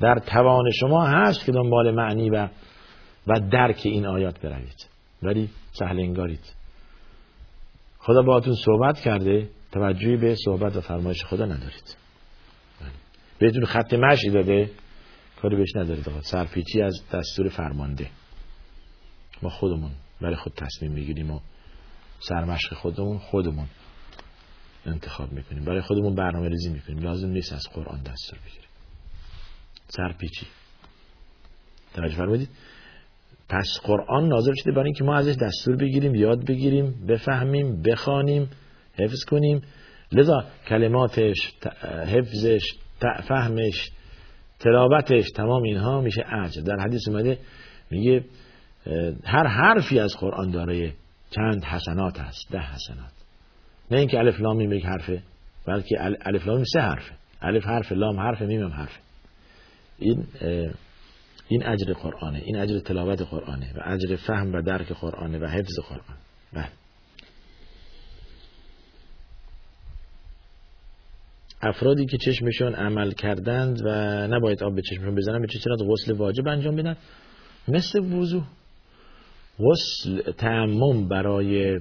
[0.00, 2.48] در توان شما هست که دنبال معنی و
[3.26, 4.86] و درک این آیات بروید.
[5.22, 6.54] ولی سهل انگارید.
[7.98, 11.96] خدا باهاتون صحبت کرده توجهی به صحبت و فرمایش خدا ندارید.
[13.38, 14.70] بهتون خط مشی داده
[15.42, 18.10] کاری بهش ندارید سرپیچی از دستور فرمانده.
[19.42, 21.40] ما خودمون برای خود تصمیم می‌گیریم و
[22.18, 23.66] سرمشق خودمون خودمون
[24.86, 25.64] انتخاب می‌کنیم.
[25.64, 26.98] برای خودمون برنامه ریزی می‌کنیم.
[26.98, 28.68] لازم نیست از قرآن دستور بگیریم.
[29.88, 30.46] سرپیچی.
[31.94, 32.48] توجه فرمودید؟
[33.48, 38.50] پس قرآن نازل شده برای اینکه ما ازش دستور بگیریم یاد بگیریم بفهمیم بخوانیم
[38.94, 39.62] حفظ کنیم.
[40.12, 41.52] لذا کلماتش
[41.84, 42.62] حفظش
[43.28, 43.90] فهمش
[44.60, 47.38] تلاوتش تمام اینها میشه اجر در حدیث اومده
[47.90, 48.24] میگه
[49.24, 50.94] هر حرفی از قرآن داره
[51.36, 53.12] چند حسنات هست ده حسنات.
[53.90, 55.22] نه اینکه الف لام یک حرفه
[55.66, 57.14] بلکه الف لام سه حرفه.
[57.42, 58.98] الف حرف لام حرف میم هم حرف
[59.98, 60.24] این
[61.48, 65.78] این اجر قرآنه این اجر تلاوت قرآنه و اجر فهم و درک قرآنه و حفظ
[65.88, 66.16] قرآن.
[66.52, 66.68] بله.
[71.62, 73.90] افرادی که چشمشون عمل کردند و
[74.26, 76.96] نباید آب به چشمشون بزنن به چه صورت غسل واجب انجام بدن؟
[77.68, 78.42] مثل وضو
[79.60, 81.78] غسل تعمم برای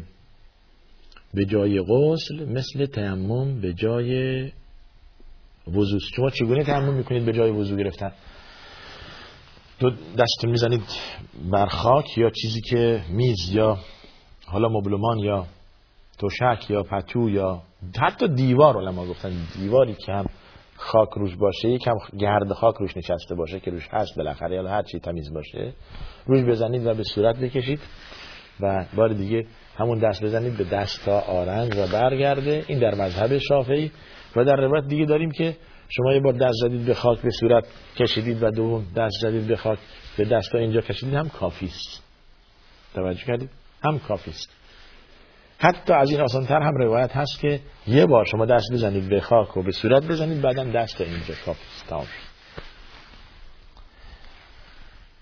[1.34, 4.52] به جای غسل مثل تیمم به جای
[5.68, 6.00] وضو.
[6.16, 8.12] شما چگونه تیمم می‌کنید به جای وضو گرفتن؟
[9.80, 10.82] دو دستتون می‌زنید
[11.52, 13.78] بر خاک یا چیزی که میز یا
[14.46, 15.46] حالا مبلمان یا
[16.20, 17.62] توشک یا پتو یا
[18.02, 20.26] حتی دیوار علما گفتن دیواری که هم
[20.78, 24.82] خاک روش باشه یکم گرد خاک روش نشسته باشه که روش هست بالاخره یا هر
[24.82, 25.74] چی تمیز باشه.
[26.26, 27.80] روش بزنید و به صورت بکشید
[28.60, 29.46] و بار دیگه
[29.78, 32.64] همون دست بزنید به دست تا آرنج و برگرده.
[32.68, 33.92] این در مذهب شافعی.
[34.36, 35.56] و در روایت دیگه داریم که
[35.90, 37.66] شما یه بار دست زدید به خاک به صورت
[37.98, 39.80] کشیدید و دوم دست زدید به خاک
[40.18, 42.04] به دست تا اینجا کشیدید هم کافی است.
[42.94, 43.50] توجه کردید؟
[43.84, 44.50] هم کافی است.
[45.66, 49.58] حتی از این آسانتر هم روایت هست که یه بار شما دست بزنید به خاک
[49.58, 52.10] و به صورت بزنید بعدم دست اینجا کافی است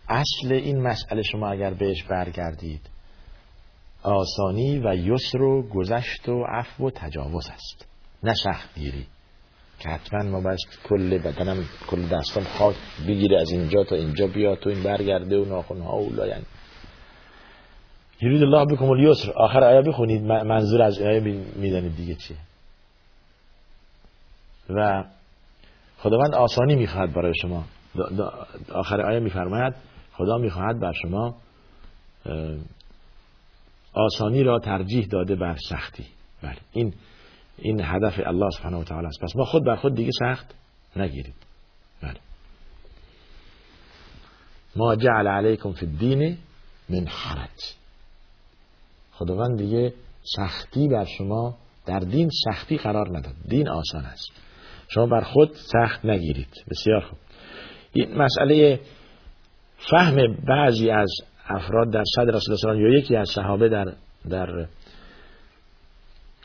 [0.10, 2.82] اصل این مسئله شما اگر بهش برگردید
[4.04, 7.88] آسانی و یسر و گذشت و عفو و تجاوز است.
[8.24, 9.08] نه سخت گیری.
[9.80, 12.76] که حتما ما باید کل بدنم کل دستم خاک
[13.08, 16.44] بگیره از اینجا تا اینجا بیا تو این برگرده و ناخونها و لاین
[18.24, 19.32] یرید الله بکم الیسر.
[19.32, 20.22] آخر آیا بخونید.
[20.22, 21.20] منظور از آیه
[21.56, 22.38] می‌دانید دیگه چیه.
[24.70, 25.04] و
[25.98, 27.66] خداوند آسانی می‌خواهد برای شما.
[28.72, 29.74] آخر آیه میفرماید
[30.14, 31.36] خدا می‌خواهد بر شما
[33.94, 36.06] آسانی را ترجیح داده بر سختی.
[36.42, 36.58] بله.
[36.72, 36.94] این
[37.58, 39.22] این هدف الله سبحانه و تعالی است.
[39.22, 40.56] پس ما خود بر خود دیگه سخت
[40.96, 41.34] نگیریم.
[42.02, 42.18] بله.
[44.76, 46.38] ما جعل علیکم فی الدین
[46.90, 47.83] من حرج.
[49.14, 49.94] خداوند دیگه
[50.36, 53.36] سختی بر شما در دین سختی قرار نداد.
[53.48, 54.32] دین آسان است.
[54.88, 56.64] شما بر خود سخت نگیرید.
[56.72, 57.20] بسیار خوب.
[57.94, 58.80] این مسئله
[59.78, 60.16] فهم
[60.48, 61.10] بعضی از
[61.46, 63.94] افراد در صدر رسول الله یا یکی از صحابه در
[64.30, 64.68] در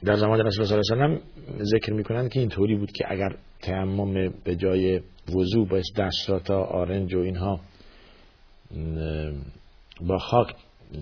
[0.05, 1.21] در زمان رسول الله صلی الله
[1.63, 5.01] ذکر می‌کنند که اینطوری بود که اگر تیمم به جای
[5.37, 7.61] وضو با دست را تا آرنج و اینها
[10.01, 10.55] با خاک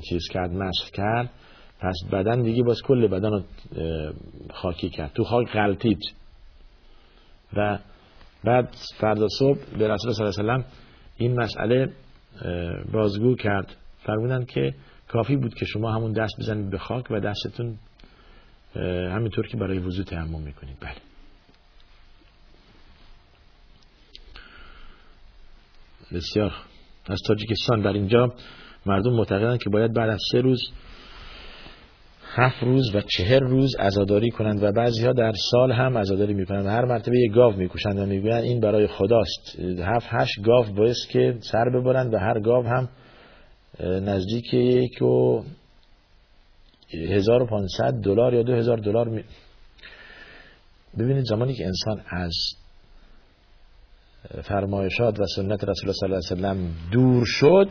[0.08, 1.30] چیز کرد مسح کرد
[1.80, 3.42] پس بدن دیگه باز کل بدن رو
[4.54, 5.12] خاکی کرد.
[5.12, 6.00] تو خاک غلطید
[7.56, 7.78] و
[8.44, 10.64] بعد فردا صبح به رسول صلی الله علیه
[11.16, 11.92] این مسئله
[12.92, 13.76] بازگو کرد.
[13.98, 14.74] فرمودن که
[15.08, 17.78] کافی بود که شما همون دست بزنید به خاک و دستتون
[19.10, 20.76] همینطور که برای وضو تیمم می‌کنید.
[20.80, 20.96] بله.
[26.12, 26.52] بسیار.
[27.06, 27.80] از تاجیکستان.
[27.80, 28.34] در اینجا
[28.86, 30.60] مردم معتقدند که باید بعد از سه روز
[32.38, 36.66] هفت روز و چهر روز ازاداری کنند و بعضی ها در سال هم ازاداری می‌کنند.
[36.66, 39.60] و هر مرتبه یک گاو می‌کشند و می‌گویند این برای خداست.
[39.80, 42.88] هفت هشت گاو باید که سر ببرند و هر گاو هم
[43.80, 45.42] نزدیک یک و
[46.94, 49.24] 1500 دلار یا 2000 دلار می...
[50.98, 52.34] ببینید زمانی که انسان از
[54.42, 57.68] فرمایشات و سنت رسول الله صلی الله علیه وسلم دور شد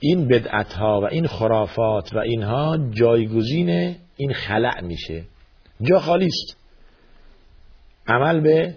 [0.00, 5.24] این بدعت ها و این خرافات و اینها جایگزین این خلع میشه.
[5.82, 6.56] جا خالی است.
[8.06, 8.76] عمل به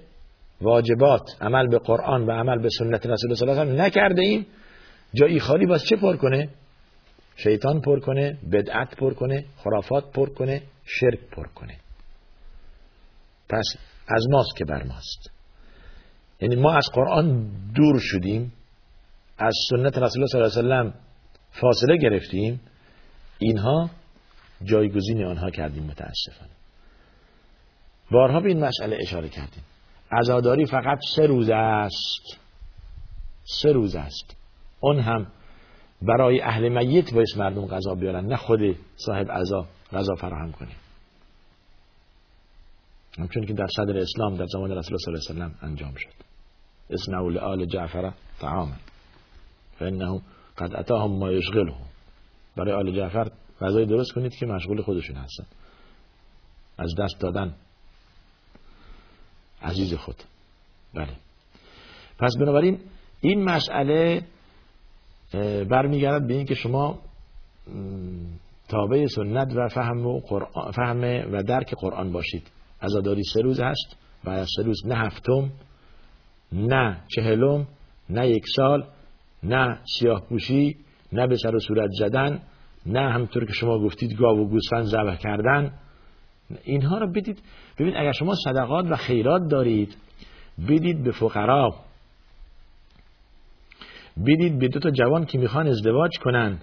[0.61, 4.21] واجبات عمل به قرآن و عمل به سنت رسول الله صلی الله علیه و نکرده
[4.21, 4.45] ایم.
[5.13, 6.49] جایی خالی باز چه پر کنه؟
[7.35, 11.77] شیطان پر کنه بدعت پر کنه خرافات پر کنه شرک پر کنه.
[13.49, 13.65] پس
[14.07, 15.31] از ماست که بر ماست.
[16.41, 18.53] یعنی ما از قرآن دور شدیم
[19.37, 21.08] از سنت رسول الله صلی الله علیه و
[21.51, 22.61] فاصله گرفتیم
[23.39, 23.89] اینها
[24.63, 26.51] جایگزین آنها کردیم متاسفانه.
[28.11, 29.63] بارها به این مسئله اشاره کردیم.
[30.11, 32.39] عزاداری فقط سه روز است.
[33.61, 34.35] سه روز است.
[34.79, 35.27] اون هم
[36.01, 38.59] برای اهل میت باید مردم غذا بیارن نه خود
[38.95, 40.71] صاحب عزا غذا فراهم کنه
[43.17, 46.13] همچون که در صدر اسلام در زمان رسول صلی الله علیه و انجام شد.
[46.89, 48.75] اسنعوا لآل جعفر طعاما
[49.79, 50.21] فانه
[50.59, 51.73] قد اتاهم ما یشغله.
[52.55, 55.45] برای آل جعفر غذای درست کنید که مشغول خودشون هستن.
[56.77, 57.55] از دست دادن.
[59.61, 60.15] عزیز خود.
[60.93, 61.13] بله.
[62.19, 62.79] پس بنابراین
[63.21, 64.23] این مسئله
[65.69, 66.99] برمیگرد به اینکه شما
[68.69, 70.21] تابع سنت و فهم و,
[70.75, 72.51] فهم و درک قرآن باشید.
[72.81, 75.51] عزاداری سه روز هست بعد از سه روز نه هفتم
[76.51, 77.67] نه چهلم
[78.09, 78.87] نه یک سال.
[79.43, 80.77] نه سیاه پوشی
[81.11, 82.41] نه به سر و صورت زدن
[82.85, 85.73] نه همطور که شما گفتید گاو و گوسفند ذبح کردن.
[86.63, 87.41] اینها رو بدید.
[87.79, 89.95] ببین اگر شما صدقات و خیرات دارید
[90.67, 91.75] بدید به فقرا.
[94.25, 96.59] بدید به دو تا جوان که می‌خوان ازدواج کنن.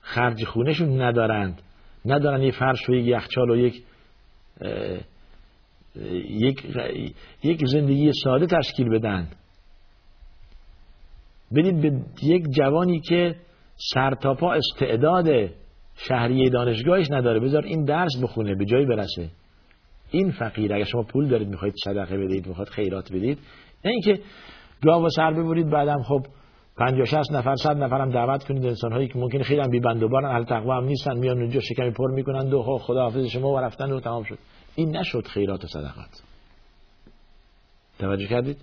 [0.00, 1.62] خرج خونشون ندارند.
[2.04, 3.82] ندارن یه فرش و یک یخچال و یک
[6.30, 6.64] یک
[7.42, 9.28] یک زندگی ساده تشکیل بدن.
[11.56, 13.36] بدید به یک جوانی که
[13.94, 15.50] سرتاپا استعداد
[15.96, 19.30] شهریه دانشگاهش نداره بذار این درس بخونه به جایی برسه.
[20.10, 23.38] این فقیر اگر شما پول دارید می‌خواید صدقه بدید می‌خواید خیرات بدید
[23.84, 24.18] نه اینکه
[24.84, 26.26] گاو سر ببرید بعدم خب
[26.76, 29.80] 50 60 نفر 100 نفر هم دعوت کنید انسان هایی که ممکن خیلی هم بی
[29.80, 33.02] بند و بارن اهل تقوا هم نیستن میان اونجا شکمی پر می‌کنن و خب خدا
[33.02, 34.38] حافظ شما و رفتن و تمام شد.
[34.74, 36.22] این نشد خیرات و صدقات.
[37.98, 38.56] توجه کردید؟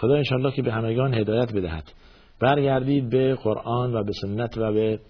[0.00, 1.92] خدا انشالله که به همگان هدایت بدهد.
[2.40, 5.00] برگردید به قرآن و به سنت و به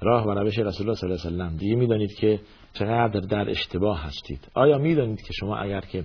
[0.00, 2.40] راه و روش رسول الله صلی الله علیه وسلم دیگه می‌دانید که
[2.72, 4.48] چقدر در اشتباه هستید.
[4.54, 6.04] آیا می‌دانید که شما اگر که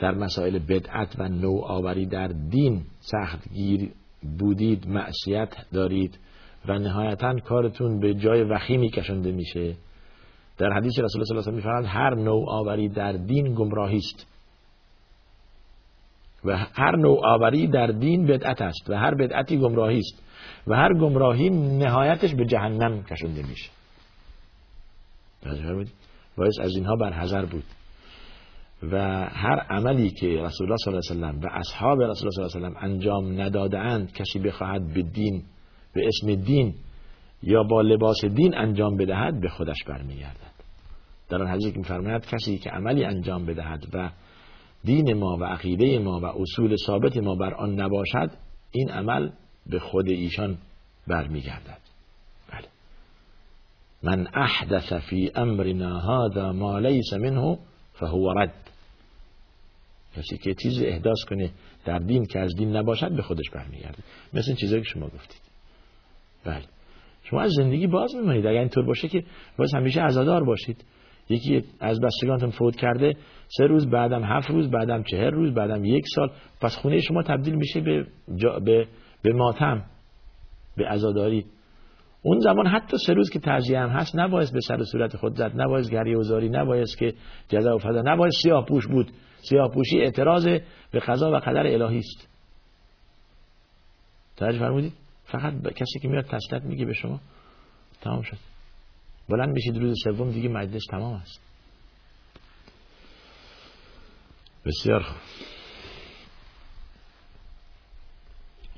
[0.00, 3.90] در مسائل بدعت و نوآوری در دین سخت گیر
[4.38, 6.18] بودید معصیت دارید
[6.68, 9.74] و نهایتا کارتون به جای وخیمی کشنده میشه؟
[10.58, 14.33] در حدیث رسول الله صلی الله علیه و سلم هر نوآوری در دین گمراهی است.
[16.44, 20.22] و هر نوآوری در دین بدعت است و هر بدعتی گمراهی است
[20.66, 23.70] و هر گمراهی نهایتش به جهنم کشنده میشه.
[26.36, 27.64] باید از اینها برحذر بود.
[28.92, 28.98] و
[29.32, 32.78] هر عملی که رسول الله صلی الله علیه و و اصحاب رسول الله صلی الله
[32.78, 35.42] علیه و انجام نداده اند کسی بخواهد به دین
[35.94, 36.74] به اسم دین
[37.42, 40.54] یا با لباس دین انجام بدهد به خودش برمیگردد.
[41.28, 44.10] در آن حدیث که میفرماید کسی که عملی انجام بدهد و
[44.84, 48.30] دین ما و عقیده ما و اصول ثابت ما بر آن نباشد
[48.70, 49.30] این عمل
[49.66, 50.58] به خود ایشان
[51.06, 51.78] برمیگردد.
[52.52, 52.68] بله.
[54.02, 57.58] من احدث فی امرنا هذا ما لیس منه
[57.92, 58.70] فهو رد.
[60.16, 61.50] کسی که چیز احداث کنه
[61.84, 63.98] در دین که از دین نباشد به خودش برمیگرده.
[64.32, 65.40] مثل چیزایی که شما گفتید.
[66.44, 66.64] بله.
[67.24, 69.24] شما از زندگی باز میمونید اگر اینطور باشه که
[69.58, 70.84] باز همیشه عزادار باشید.
[71.28, 73.16] یکی از بستگانتون فوت کرده
[73.48, 76.30] سه روز بعدم هفت روز بعدم چهر روز بعدم یک سال.
[76.60, 78.06] پس خونه شما تبدیل میشه به,
[78.64, 78.86] به...
[79.22, 79.84] به ماتم
[80.76, 81.44] به عزاداری.
[82.22, 85.60] اون زمان حتی سه روز که تعزیه هم هست نباید به سر صورت خود زد
[85.60, 87.14] نباید گریه وزاری نباید که
[87.48, 89.10] جزا و فضا نباید سیاه پوش بود.
[89.48, 90.46] سیاه پوشی اعتراض
[90.92, 92.28] به قضا و قدر الهی است.
[94.36, 94.92] توجه فرمودید؟
[95.24, 97.20] فقط کسی که میاد تسلیت میگه به شما.
[98.00, 98.53] تمام شد.
[99.28, 101.40] بلند بشید روز سوم دیگه مجلس تمام است.
[104.66, 105.20] بسیار خوب.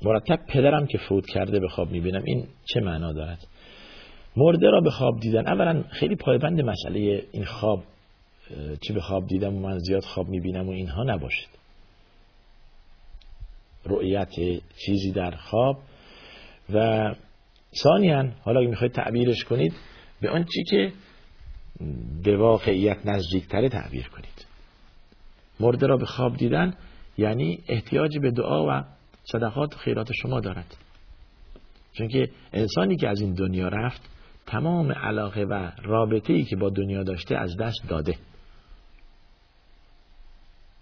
[0.03, 3.47] مرتب پدرم که فوت کرده به خواب می‌بینم این چه معنا دارد؟
[4.37, 7.83] مرده را به خواب دیدن اولا خیلی پایبند مسئله این خواب
[8.87, 11.49] چی به خواب دیدم و من زیاد خواب می‌بینم و اینها نباشید
[13.85, 14.29] رؤیت
[14.85, 15.77] چیزی در خواب
[16.73, 17.15] و
[17.83, 19.73] ثانیا حالا اگه می‌خواید تعبیرش کنید
[20.21, 20.93] به آن چی که
[22.23, 24.45] به واقعیت نزدیکتره تعبیر کنید.
[25.59, 26.73] مرده را به خواب دیدن
[27.17, 28.83] یعنی احتیاج به دعا و
[29.23, 30.77] صدقات و خیرات شما دارد.
[31.93, 34.01] چون که انسانی که از این دنیا رفت
[34.45, 38.15] تمام علاقه و رابطه ای که با دنیا داشته از دست داده.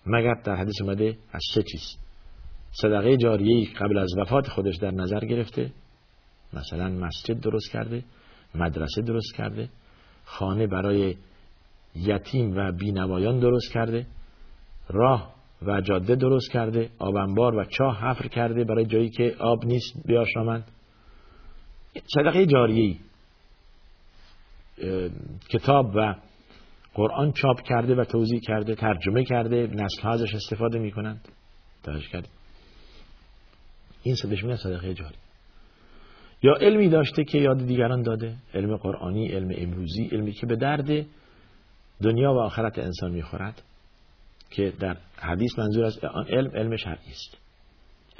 [0.05, 1.97] مگر در حدیث اومده از سه چیز؟
[2.71, 5.71] صدقه جاریه قبل از وفات خودش در نظر گرفته؟
[6.53, 8.03] مثلا مسجد درست کرده؟
[8.55, 9.69] مدرسه درست کرده
[10.25, 11.15] خانه برای
[11.95, 14.07] یتیم و بینوایان درست کرده
[14.89, 19.93] راه و جاده درست کرده آبنبار و چاه حفر کرده برای جایی که آب نیست
[20.05, 20.71] بیاشامند.
[22.15, 22.95] صدقه جاریه
[25.49, 26.15] کتاب و
[26.93, 31.27] قرآن چاپ کرده و توضیح کرده ترجمه کرده نسل ازش استفاده می کنند
[32.11, 32.27] کرده
[34.03, 35.15] این صدش میگن صدقه جاری.
[36.45, 38.35] یا علمی داشته که یاد دیگران داده.
[38.53, 41.05] علم قرآنی علم امروزی علمی که به درد
[42.03, 43.61] دنیا و آخرت انسان می‌خورد
[44.51, 47.37] که در حدیث منظور از آن علم علم شرعی است.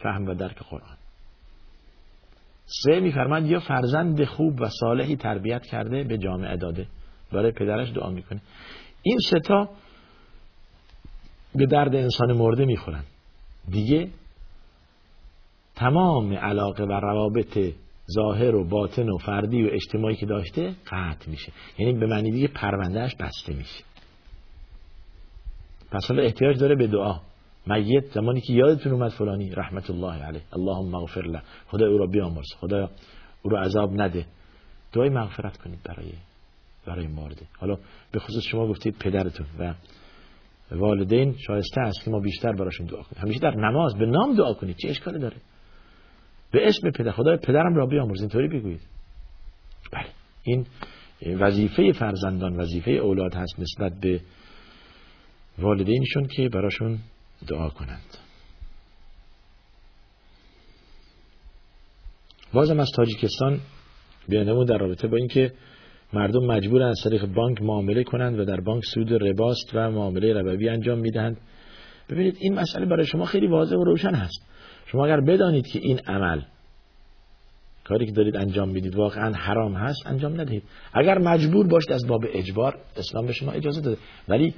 [0.04, 0.98] فهم و درک قرآن.
[2.66, 6.88] سه میفرماد یا فرزند خوب و صالحی تربیت کرده به جامعه داده.
[7.32, 8.42] برای پدرش دعا می‌کنه.
[9.02, 9.70] این ستا
[11.56, 13.04] به درد انسان مرده می‌خورن.
[13.70, 14.10] دیگه
[15.76, 17.60] تمام علاقه و روابط
[18.12, 21.52] ظاهر و باطن و فردی و اجتماعی که داشته قطع میشه.
[21.78, 23.84] یعنی به معنی دیگه پروندهش بسته میشه.
[25.92, 27.20] پس حالا احتیاج داره به دعا.
[27.68, 30.42] میت زمانی که یادتون اومد فلانی رحمت الله علیه.
[30.54, 31.42] اللهم اغفر له.
[31.68, 32.48] خدا او را بیامرز.
[32.60, 32.90] خدا
[33.42, 34.26] او را عذاب نده.
[34.94, 36.12] دعای مغفرت کنید برای
[36.86, 37.78] برای مورده حالا
[38.12, 39.74] به خصوص شما گفتید پدرتون و
[40.72, 43.24] والدین شایسته است که ما بیشتر براشون دعا کنیم.
[43.24, 44.76] همیشه در نماز به نام دعا کنید.
[44.78, 45.36] چه اشکالی داره؟
[46.52, 48.82] به اسم پدر خدای پدرم را بیامرز اینطوری بگویید.
[49.94, 50.08] بله
[50.44, 50.66] این
[51.40, 54.22] وظیفه فرزندان وظیفه اولاد هست نسبت به
[55.58, 57.00] والدینشون که براشون
[57.48, 58.18] دعا کنند.
[62.54, 63.60] بازم از تاجیکستان
[64.30, 65.54] بیانمون در رابطه با اینکه
[66.14, 70.70] مردم مجبور از طریق بانک معامله کنند و در بانک سود رباست و معامله ربوی
[70.70, 71.38] انجام می‌دهند.
[72.10, 74.46] ببینید این مسئله برای شما خیلی واضح و روشن هست.
[74.86, 76.42] شما اگر بدانید که این عمل
[77.84, 80.64] کاری که دارید انجام می‌دید واقعا حرام هست انجام ندهید.
[80.94, 83.98] اگر مجبور باشید از باب اجبار اسلام به شما اجازه داده.
[84.28, 84.54] ولی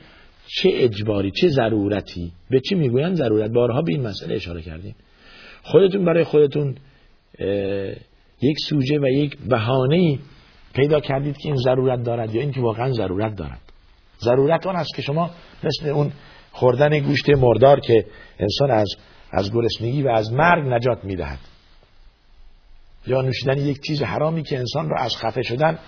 [0.48, 4.96] چه اجباری چه ضرورتی؟ به چی می‌گویند ضرورت؟ بارها به این مسئله اشاره کردیم.
[5.64, 6.76] خودتون برای خودتون
[8.42, 10.20] یک سوژه و یک بهانه
[10.74, 13.62] پیدا کردید که این ضرورت دارد یا اینکه واقعا ضرورت دارد.
[14.20, 15.30] ضرورت آن است که شما
[15.64, 16.12] مثل اون
[16.52, 18.06] خوردن گوشت مردار که
[18.40, 18.96] انسان از
[19.32, 21.40] از گرسنگی و از مرگ نجات می‌دهد.
[23.08, 25.80] یا نوشیدن یک چیز حرامی که انسان را از خفه شدن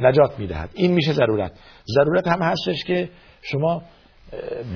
[0.00, 0.70] نجات می‌دهد.
[0.74, 1.52] این میشه ضرورت.
[1.94, 3.10] ضرورت هم هستش که
[3.42, 3.82] شما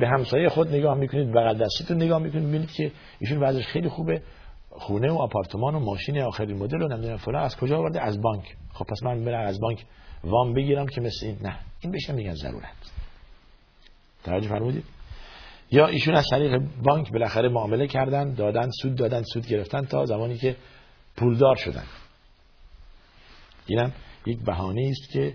[0.00, 4.22] به همسایه خود نگاه می‌کنید بغل دستیتون نگاه می‌کنید می‌بینید که ایشون وضعش خیلی خوبه.
[4.70, 7.42] خونه و آپارتمان و ماشین آخرین مدل و نمی‌دونم فلان.
[7.42, 8.56] از کجا آورده؟ از بانک.
[8.72, 9.84] خب پس من برم از بانک
[10.24, 11.38] وام بگیرم که مثل این.
[11.42, 11.58] نه.
[11.80, 12.92] این بشه میگن ضرورت.
[14.24, 14.84] توجه فرمودید؟
[15.70, 20.38] یا ایشون از طریق بانک بالاخره معامله کردن دادن سود دادن سود گرفتن تا زمانی
[20.38, 20.56] که
[21.16, 21.84] پولدار شدن.
[23.66, 23.92] اینم
[24.26, 25.34] یک بهانه است که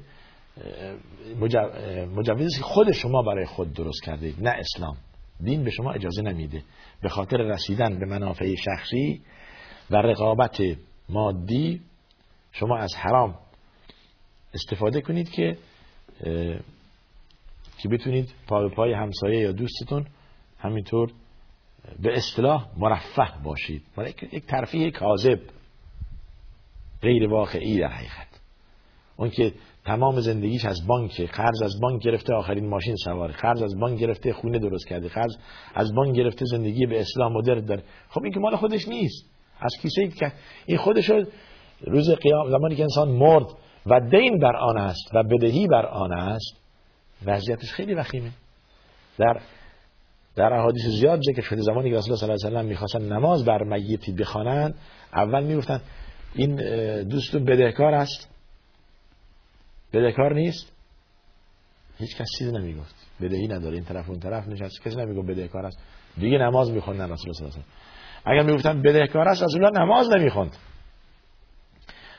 [2.16, 4.98] مجوزی که خود شما برای خود درست کرده نه اسلام.
[5.44, 6.64] دین به شما اجازه نمیده.
[7.02, 9.22] به خاطر رسیدن به منافع شخصی
[9.90, 10.62] و رقابت
[11.10, 11.82] مادی
[12.52, 13.36] شما از حرام
[14.54, 15.58] استفاده کنید که
[17.82, 20.06] که بتونید پا پای همسایه یا دوستتون
[20.62, 21.12] همینطور
[22.02, 23.84] به اصطلاح مرفه باشید.
[24.32, 25.40] یک ترفیه کاذب
[27.02, 28.28] غیر واقعی در حقیقت.
[29.18, 29.54] اون که
[29.86, 33.34] تمام زندگیش از بانک قرض از بانک گرفته آخرین ماشین سواره.
[33.34, 35.08] قرض از بانک گرفته خونه درست کرده.
[35.08, 35.36] قرض
[35.76, 37.84] از بانک گرفته زندگی به اسلام مدرن داره.
[38.10, 39.32] خب این که مال خودش نیست.
[39.60, 40.32] از کیسه که
[40.66, 41.12] این خودش
[41.88, 43.46] روز قیام زمانی که انسان مرد
[43.86, 46.62] و دین بر آن است و بدهی بر آن است
[47.26, 48.32] وضعیتش خیلی وخیمه.
[49.18, 49.42] در
[50.36, 53.46] در احادیث زیاد ذکر شده زمانی که رسول الله صلی الله علیه و می‌خواستن نماز
[53.46, 54.76] بر میتی بخوانند
[55.14, 55.82] اول می‌گفتن
[56.36, 56.56] این
[57.04, 58.30] دوستون بدهکار است؟
[59.94, 60.74] بدهکار نیست؟
[61.98, 62.96] هیچ کس چیزی نمی‌گفت.
[63.22, 63.76] بدهی نداره.
[63.76, 64.82] این طرف اون طرف نشست.
[64.82, 65.80] کسی نمی‌گفت بدهکار است.
[66.18, 67.66] دیگه نماز میخوندن رسول الله صلی الله علیه
[68.26, 70.58] و اگر می‌گفتن بدهکار است رسول الله نماز نمی‌خوند.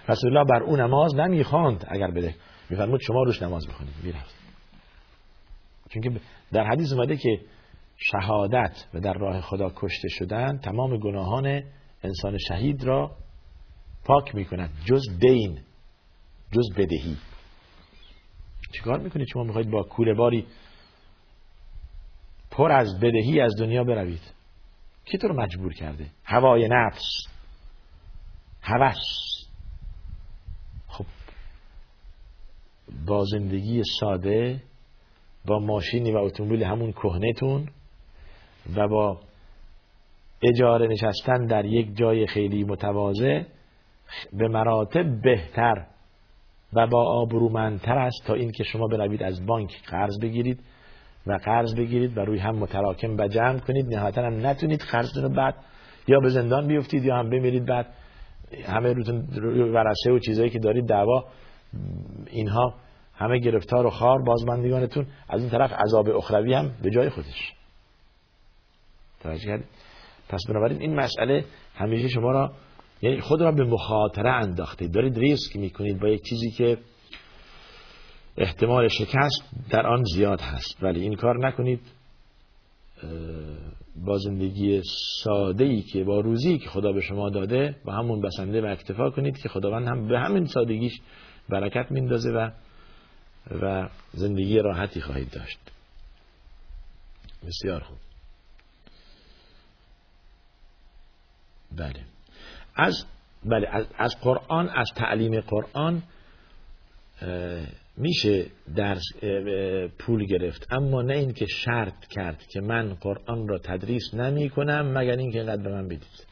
[0.09, 2.35] رسول الله بر اون نماز نمی‌خواند اگر بده
[2.71, 4.35] میفرمود شما روش نماز بخونید می‌رفت.
[5.91, 6.21] چون
[6.53, 7.41] در حدیث اومده که
[7.97, 11.63] شهادت و در راه خدا کشته شدن تمام گناهان
[12.03, 13.17] انسان شهید را
[14.05, 14.71] پاک می‌کند.
[14.85, 15.61] جز دین
[16.53, 17.17] جز بدهی.
[18.73, 20.47] چیکار می‌کنید شما می‌خواید با کوله باری
[22.51, 24.33] پر از بدهی از دنیا بروید؟
[25.05, 27.05] کی تو رو مجبور کرده؟ هوای نفس
[28.63, 28.97] هوس.
[30.89, 31.07] خب
[33.07, 34.63] با زندگی ساده
[35.47, 37.69] با ماشینی و اتومبیل همون کهنهتون
[38.77, 39.21] و با
[40.43, 43.43] اجاره نشستن در یک جای خیلی متواضع
[44.33, 45.87] به مراتب بهتر
[46.73, 50.61] و با آبرومندتر است تا اینکه شما بروید از بانک قرض بگیرید
[51.27, 53.95] و قرض بگیرید و روی هم متراکم و جمع کنید.
[53.95, 55.55] نهایتا هم نتونید قرض رو بعد
[56.09, 57.67] یا به زندان بیفتید یا هم بمیرید.
[57.67, 57.87] بعد
[58.67, 59.17] همه روتون
[59.75, 61.25] ورسه و چیزایی که دارید دعوا
[62.31, 62.75] اینها
[63.15, 65.07] همه گرفتار و خار بازماندگانتون.
[65.29, 67.62] از این طرف عذاب اخروی هم به جای خودش.
[69.23, 69.69] توجه کردید
[70.29, 71.45] پس بنابراین این مسئله
[71.75, 72.53] همیشه شما را
[73.03, 76.79] یعنی خود را به مخاطره انداخته دارید ریسک می‌کنید با یک چیزی که
[78.37, 80.83] احتمال شکست در آن زیاد هست.
[80.83, 81.81] ولی این کار نکنید.
[83.97, 84.83] با زندگی
[85.25, 89.11] ساده ای که با روزی که خدا به شما داده با همون بسنده و اکتفا
[89.11, 90.93] کنید که خداوند هم به همین سادگیش
[91.49, 92.51] برکت میندازه و
[93.63, 95.59] و زندگی راحتی خواهید داشت.
[97.47, 98.12] بسیار خوب.
[101.77, 102.01] بله.
[102.75, 103.05] از
[103.45, 106.03] بله از, از قرآن از تعلیم قرآن
[107.97, 108.47] میشه
[108.77, 109.03] درس
[109.99, 110.67] پول گرفت.
[110.71, 115.63] اما نه اینکه شرط کرد که من قرآن را تدریس نمی کنم مگر اینکه اینقدر
[115.63, 116.27] به من بدید.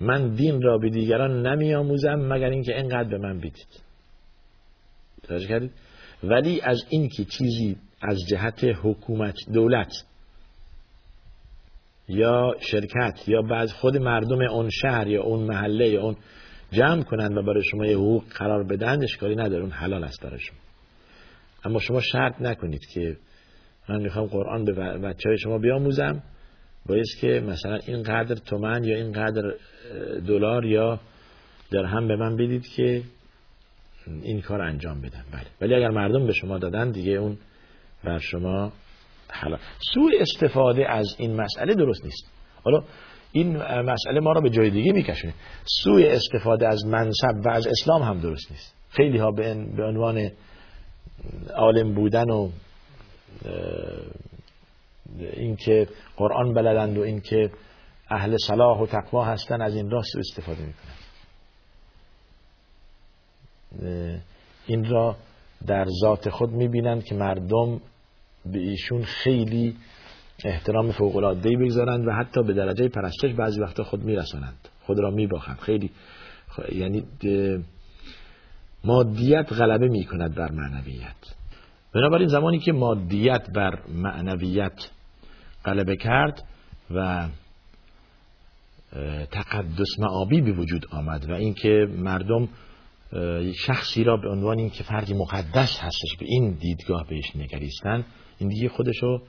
[0.00, 3.82] من دین را به دیگران نمی آموزم مگر اینکه اینقدر به من بدید.
[5.22, 5.72] توجه کردید؟
[6.22, 9.92] ولی از اینکه چیزی از جهت حکومت دولت
[12.08, 16.16] یا شرکت یا بعض خود مردم اون شهر یا اون محله یا اون
[16.72, 20.38] جمع کنند و برای شما یه حقوق قرار بدن اشکالی نداره اون حلال است برای
[20.38, 20.58] شما.
[21.64, 23.16] اما شما شرط نکنید که
[23.88, 26.22] من می‌خوام قرآن به بچه های شما بیاموزم
[26.86, 29.54] باید که مثلا اینقدر تومن یا اینقدر
[30.26, 31.00] دلار یا
[31.70, 33.02] درهم به من بدید که
[34.22, 35.24] این کار انجام بدم.
[35.32, 35.46] بله.
[35.60, 37.36] ولی اگر مردم به شما دادن دیگه اون
[38.04, 38.72] بر شما
[39.34, 39.58] حلال
[39.94, 42.30] سوء استفاده از این مسئله درست نیست.
[42.64, 42.84] حالا
[43.32, 45.34] این مسئله ما را به جای دیگه میکشونه.
[45.84, 48.74] سوء استفاده از منصب و از اسلام هم درست نیست.
[48.90, 49.30] خیلی ها
[49.76, 50.30] به عنوان
[51.54, 52.50] عالم بودن و
[55.18, 57.50] اینکه قرآن بلدند و اینکه
[58.10, 60.94] اهل صلاح و تقوا هستن از این راست استفاده می‌کنن.
[64.66, 65.16] این را
[65.66, 67.80] در ذات خود می‌بینند که مردم
[68.52, 69.76] به ایشون خیلی
[70.44, 74.68] احترام فوق العاده بگذارند و حتی به درجه پرستش بعضی وقتا خود میرسانند.
[74.86, 75.58] خود را میباخند.
[75.58, 75.90] خیلی
[76.72, 77.04] یعنی
[78.84, 81.34] مادیت غلبه می‌کند بر معنویت.
[81.94, 84.90] بنابراین زمانی که مادیت بر معنویت
[85.64, 86.42] غلبه کرد
[86.94, 87.28] و
[89.30, 92.48] تقدس معابی به وجود آمد و اینکه مردم
[93.54, 98.04] شخصی را به عنوان اینکه فردی مقدس هستش به این دیدگاه بهش نگریستن
[98.38, 99.22] این دیگه خودشو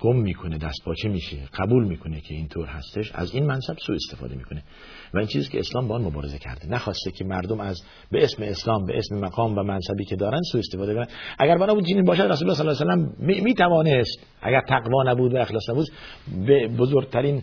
[0.00, 3.12] گم می‌کنه دست پاچه میشه قبول می‌کنه که اینطور هستش.
[3.14, 4.62] از این منصب سو استفاده می‌کنه.
[5.14, 6.68] و این چیزی که اسلام با آن مبارزه کرده.
[6.68, 10.58] نخواسته که مردم از به اسم اسلام به اسم مقام و منصبی که دارن سو
[10.58, 11.06] استفاده کنن.
[11.38, 14.62] اگر بنا بود جنین باشد رسول الله صلی الله علیه و سلم می توانست اگر
[14.68, 15.88] تقوا نبود و اخلاص نبود
[16.46, 17.42] به بزرگترین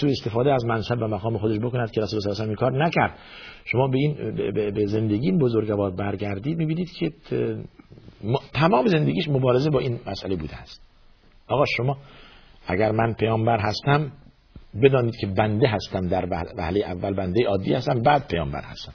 [0.00, 2.60] سو استفاده از منصب و مقام خودش بکند که رسول الله صلی الله علیه و
[2.60, 3.18] کار نکرد.
[3.64, 4.34] شما به این
[4.70, 7.10] به زندگی بزرگوار برگردید می‌بینید که
[8.54, 10.82] تمام زندگیش مبارزه با این مسئله بوده است.
[11.48, 11.98] آقا شما
[12.66, 14.12] اگر من پیامبر هستم
[14.82, 18.92] بدانید که بنده هستم در وهله اول بنده عادی هستم بعد پیامبر هستم.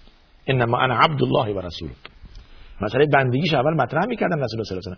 [0.48, 1.90] انما انا عبد الله و رسول
[2.82, 4.96] مسئله بندگیش اول مطرح می‌کردم رسول الله صلی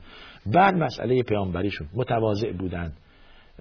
[0.53, 2.93] بعد مسئله پیامبریشون متواضع بودن.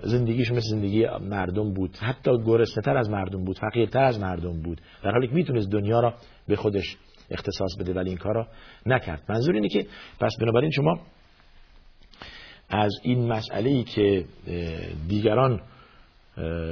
[0.03, 1.97] زندگیشون مثل زندگی مردم بود.
[1.97, 4.81] حتی گرسنه تر از مردم بود فقیرتر از مردم بود.
[5.03, 6.15] در حالی که می‌تونست دنیا را
[6.49, 6.97] به خودش
[7.35, 8.47] اختصاص بده ولی این کار را
[8.87, 9.23] نکرد.
[9.29, 9.87] منظور اینه که
[10.21, 11.01] پس بنابراین شما
[12.69, 14.25] از این مسئله ای که
[15.09, 15.61] دیگران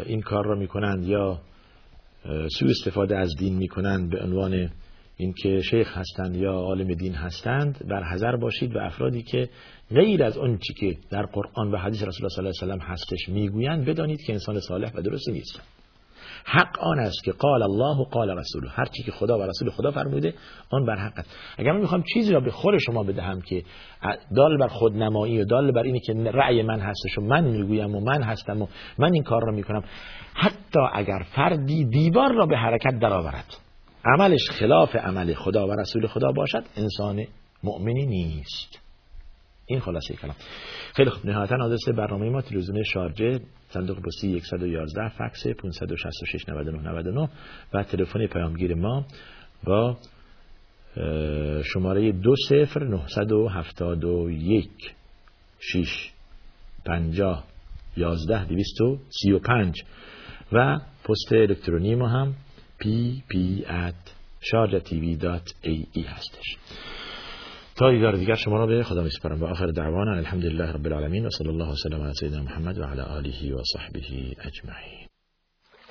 [0.06, 1.40] این کار را می‌کنند یا
[2.58, 4.70] سوء استفاده از دین می‌کنند به عنوان
[5.16, 9.48] اینکه شیخ هستند یا عالم دین هستند بر حذر باشید و افرادی که
[9.90, 12.92] غیر از اون چی که در قرآن و حدیث رسول الله صلی الله علیه و
[12.92, 15.64] هستش می‌گویند بدانید که انسان صالح و درست نیستند
[16.44, 19.70] حق آن است که قال الله و قال رسول هر چی که خدا و رسول
[19.70, 20.34] خدا فرموده
[20.70, 21.36] آن بر حق است.
[21.58, 23.62] اگر من می‌خوام چیزی را به خور شما بدهم که
[24.36, 28.00] دال بر خودنمایی و دال بر اینه که رأی من هستش و من می‌گویم و
[28.00, 28.66] من هستم و
[28.98, 29.84] من این کار را می‌کنم
[30.34, 33.46] حتی اگر فردی دیوار را به حرکت درآورد
[34.04, 37.24] عملش خلاف عمل خدا و رسول خدا باشد انسان
[37.64, 38.81] مؤمنی نیست.
[39.66, 40.34] این خلاصه کلام.
[40.94, 41.26] خیلی خوب.
[41.26, 47.28] نهایتا آدرس برنامه ما تلویزیون شارجه صندوق پستی 111 فکس 566 99 99
[47.74, 49.06] و تلفن پیامگیر ما
[49.64, 49.96] با
[51.64, 54.70] شماره 20 971
[55.58, 56.10] 6
[56.84, 57.44] 50
[57.96, 59.82] 11 235
[60.52, 62.34] و پست الکترونی ما هم
[62.80, 63.36] pp
[64.42, 66.56] sharjatv.ae هستش.
[67.76, 69.06] تا دیگر طيب يا رجال شمرة بيه خدام
[69.42, 70.18] و آخر دعوانا.
[70.18, 74.34] الحمد لله رب و صلی الله وسلم على سیدنا محمد و وعلى آله و صحبه
[74.40, 75.01] اجمعین.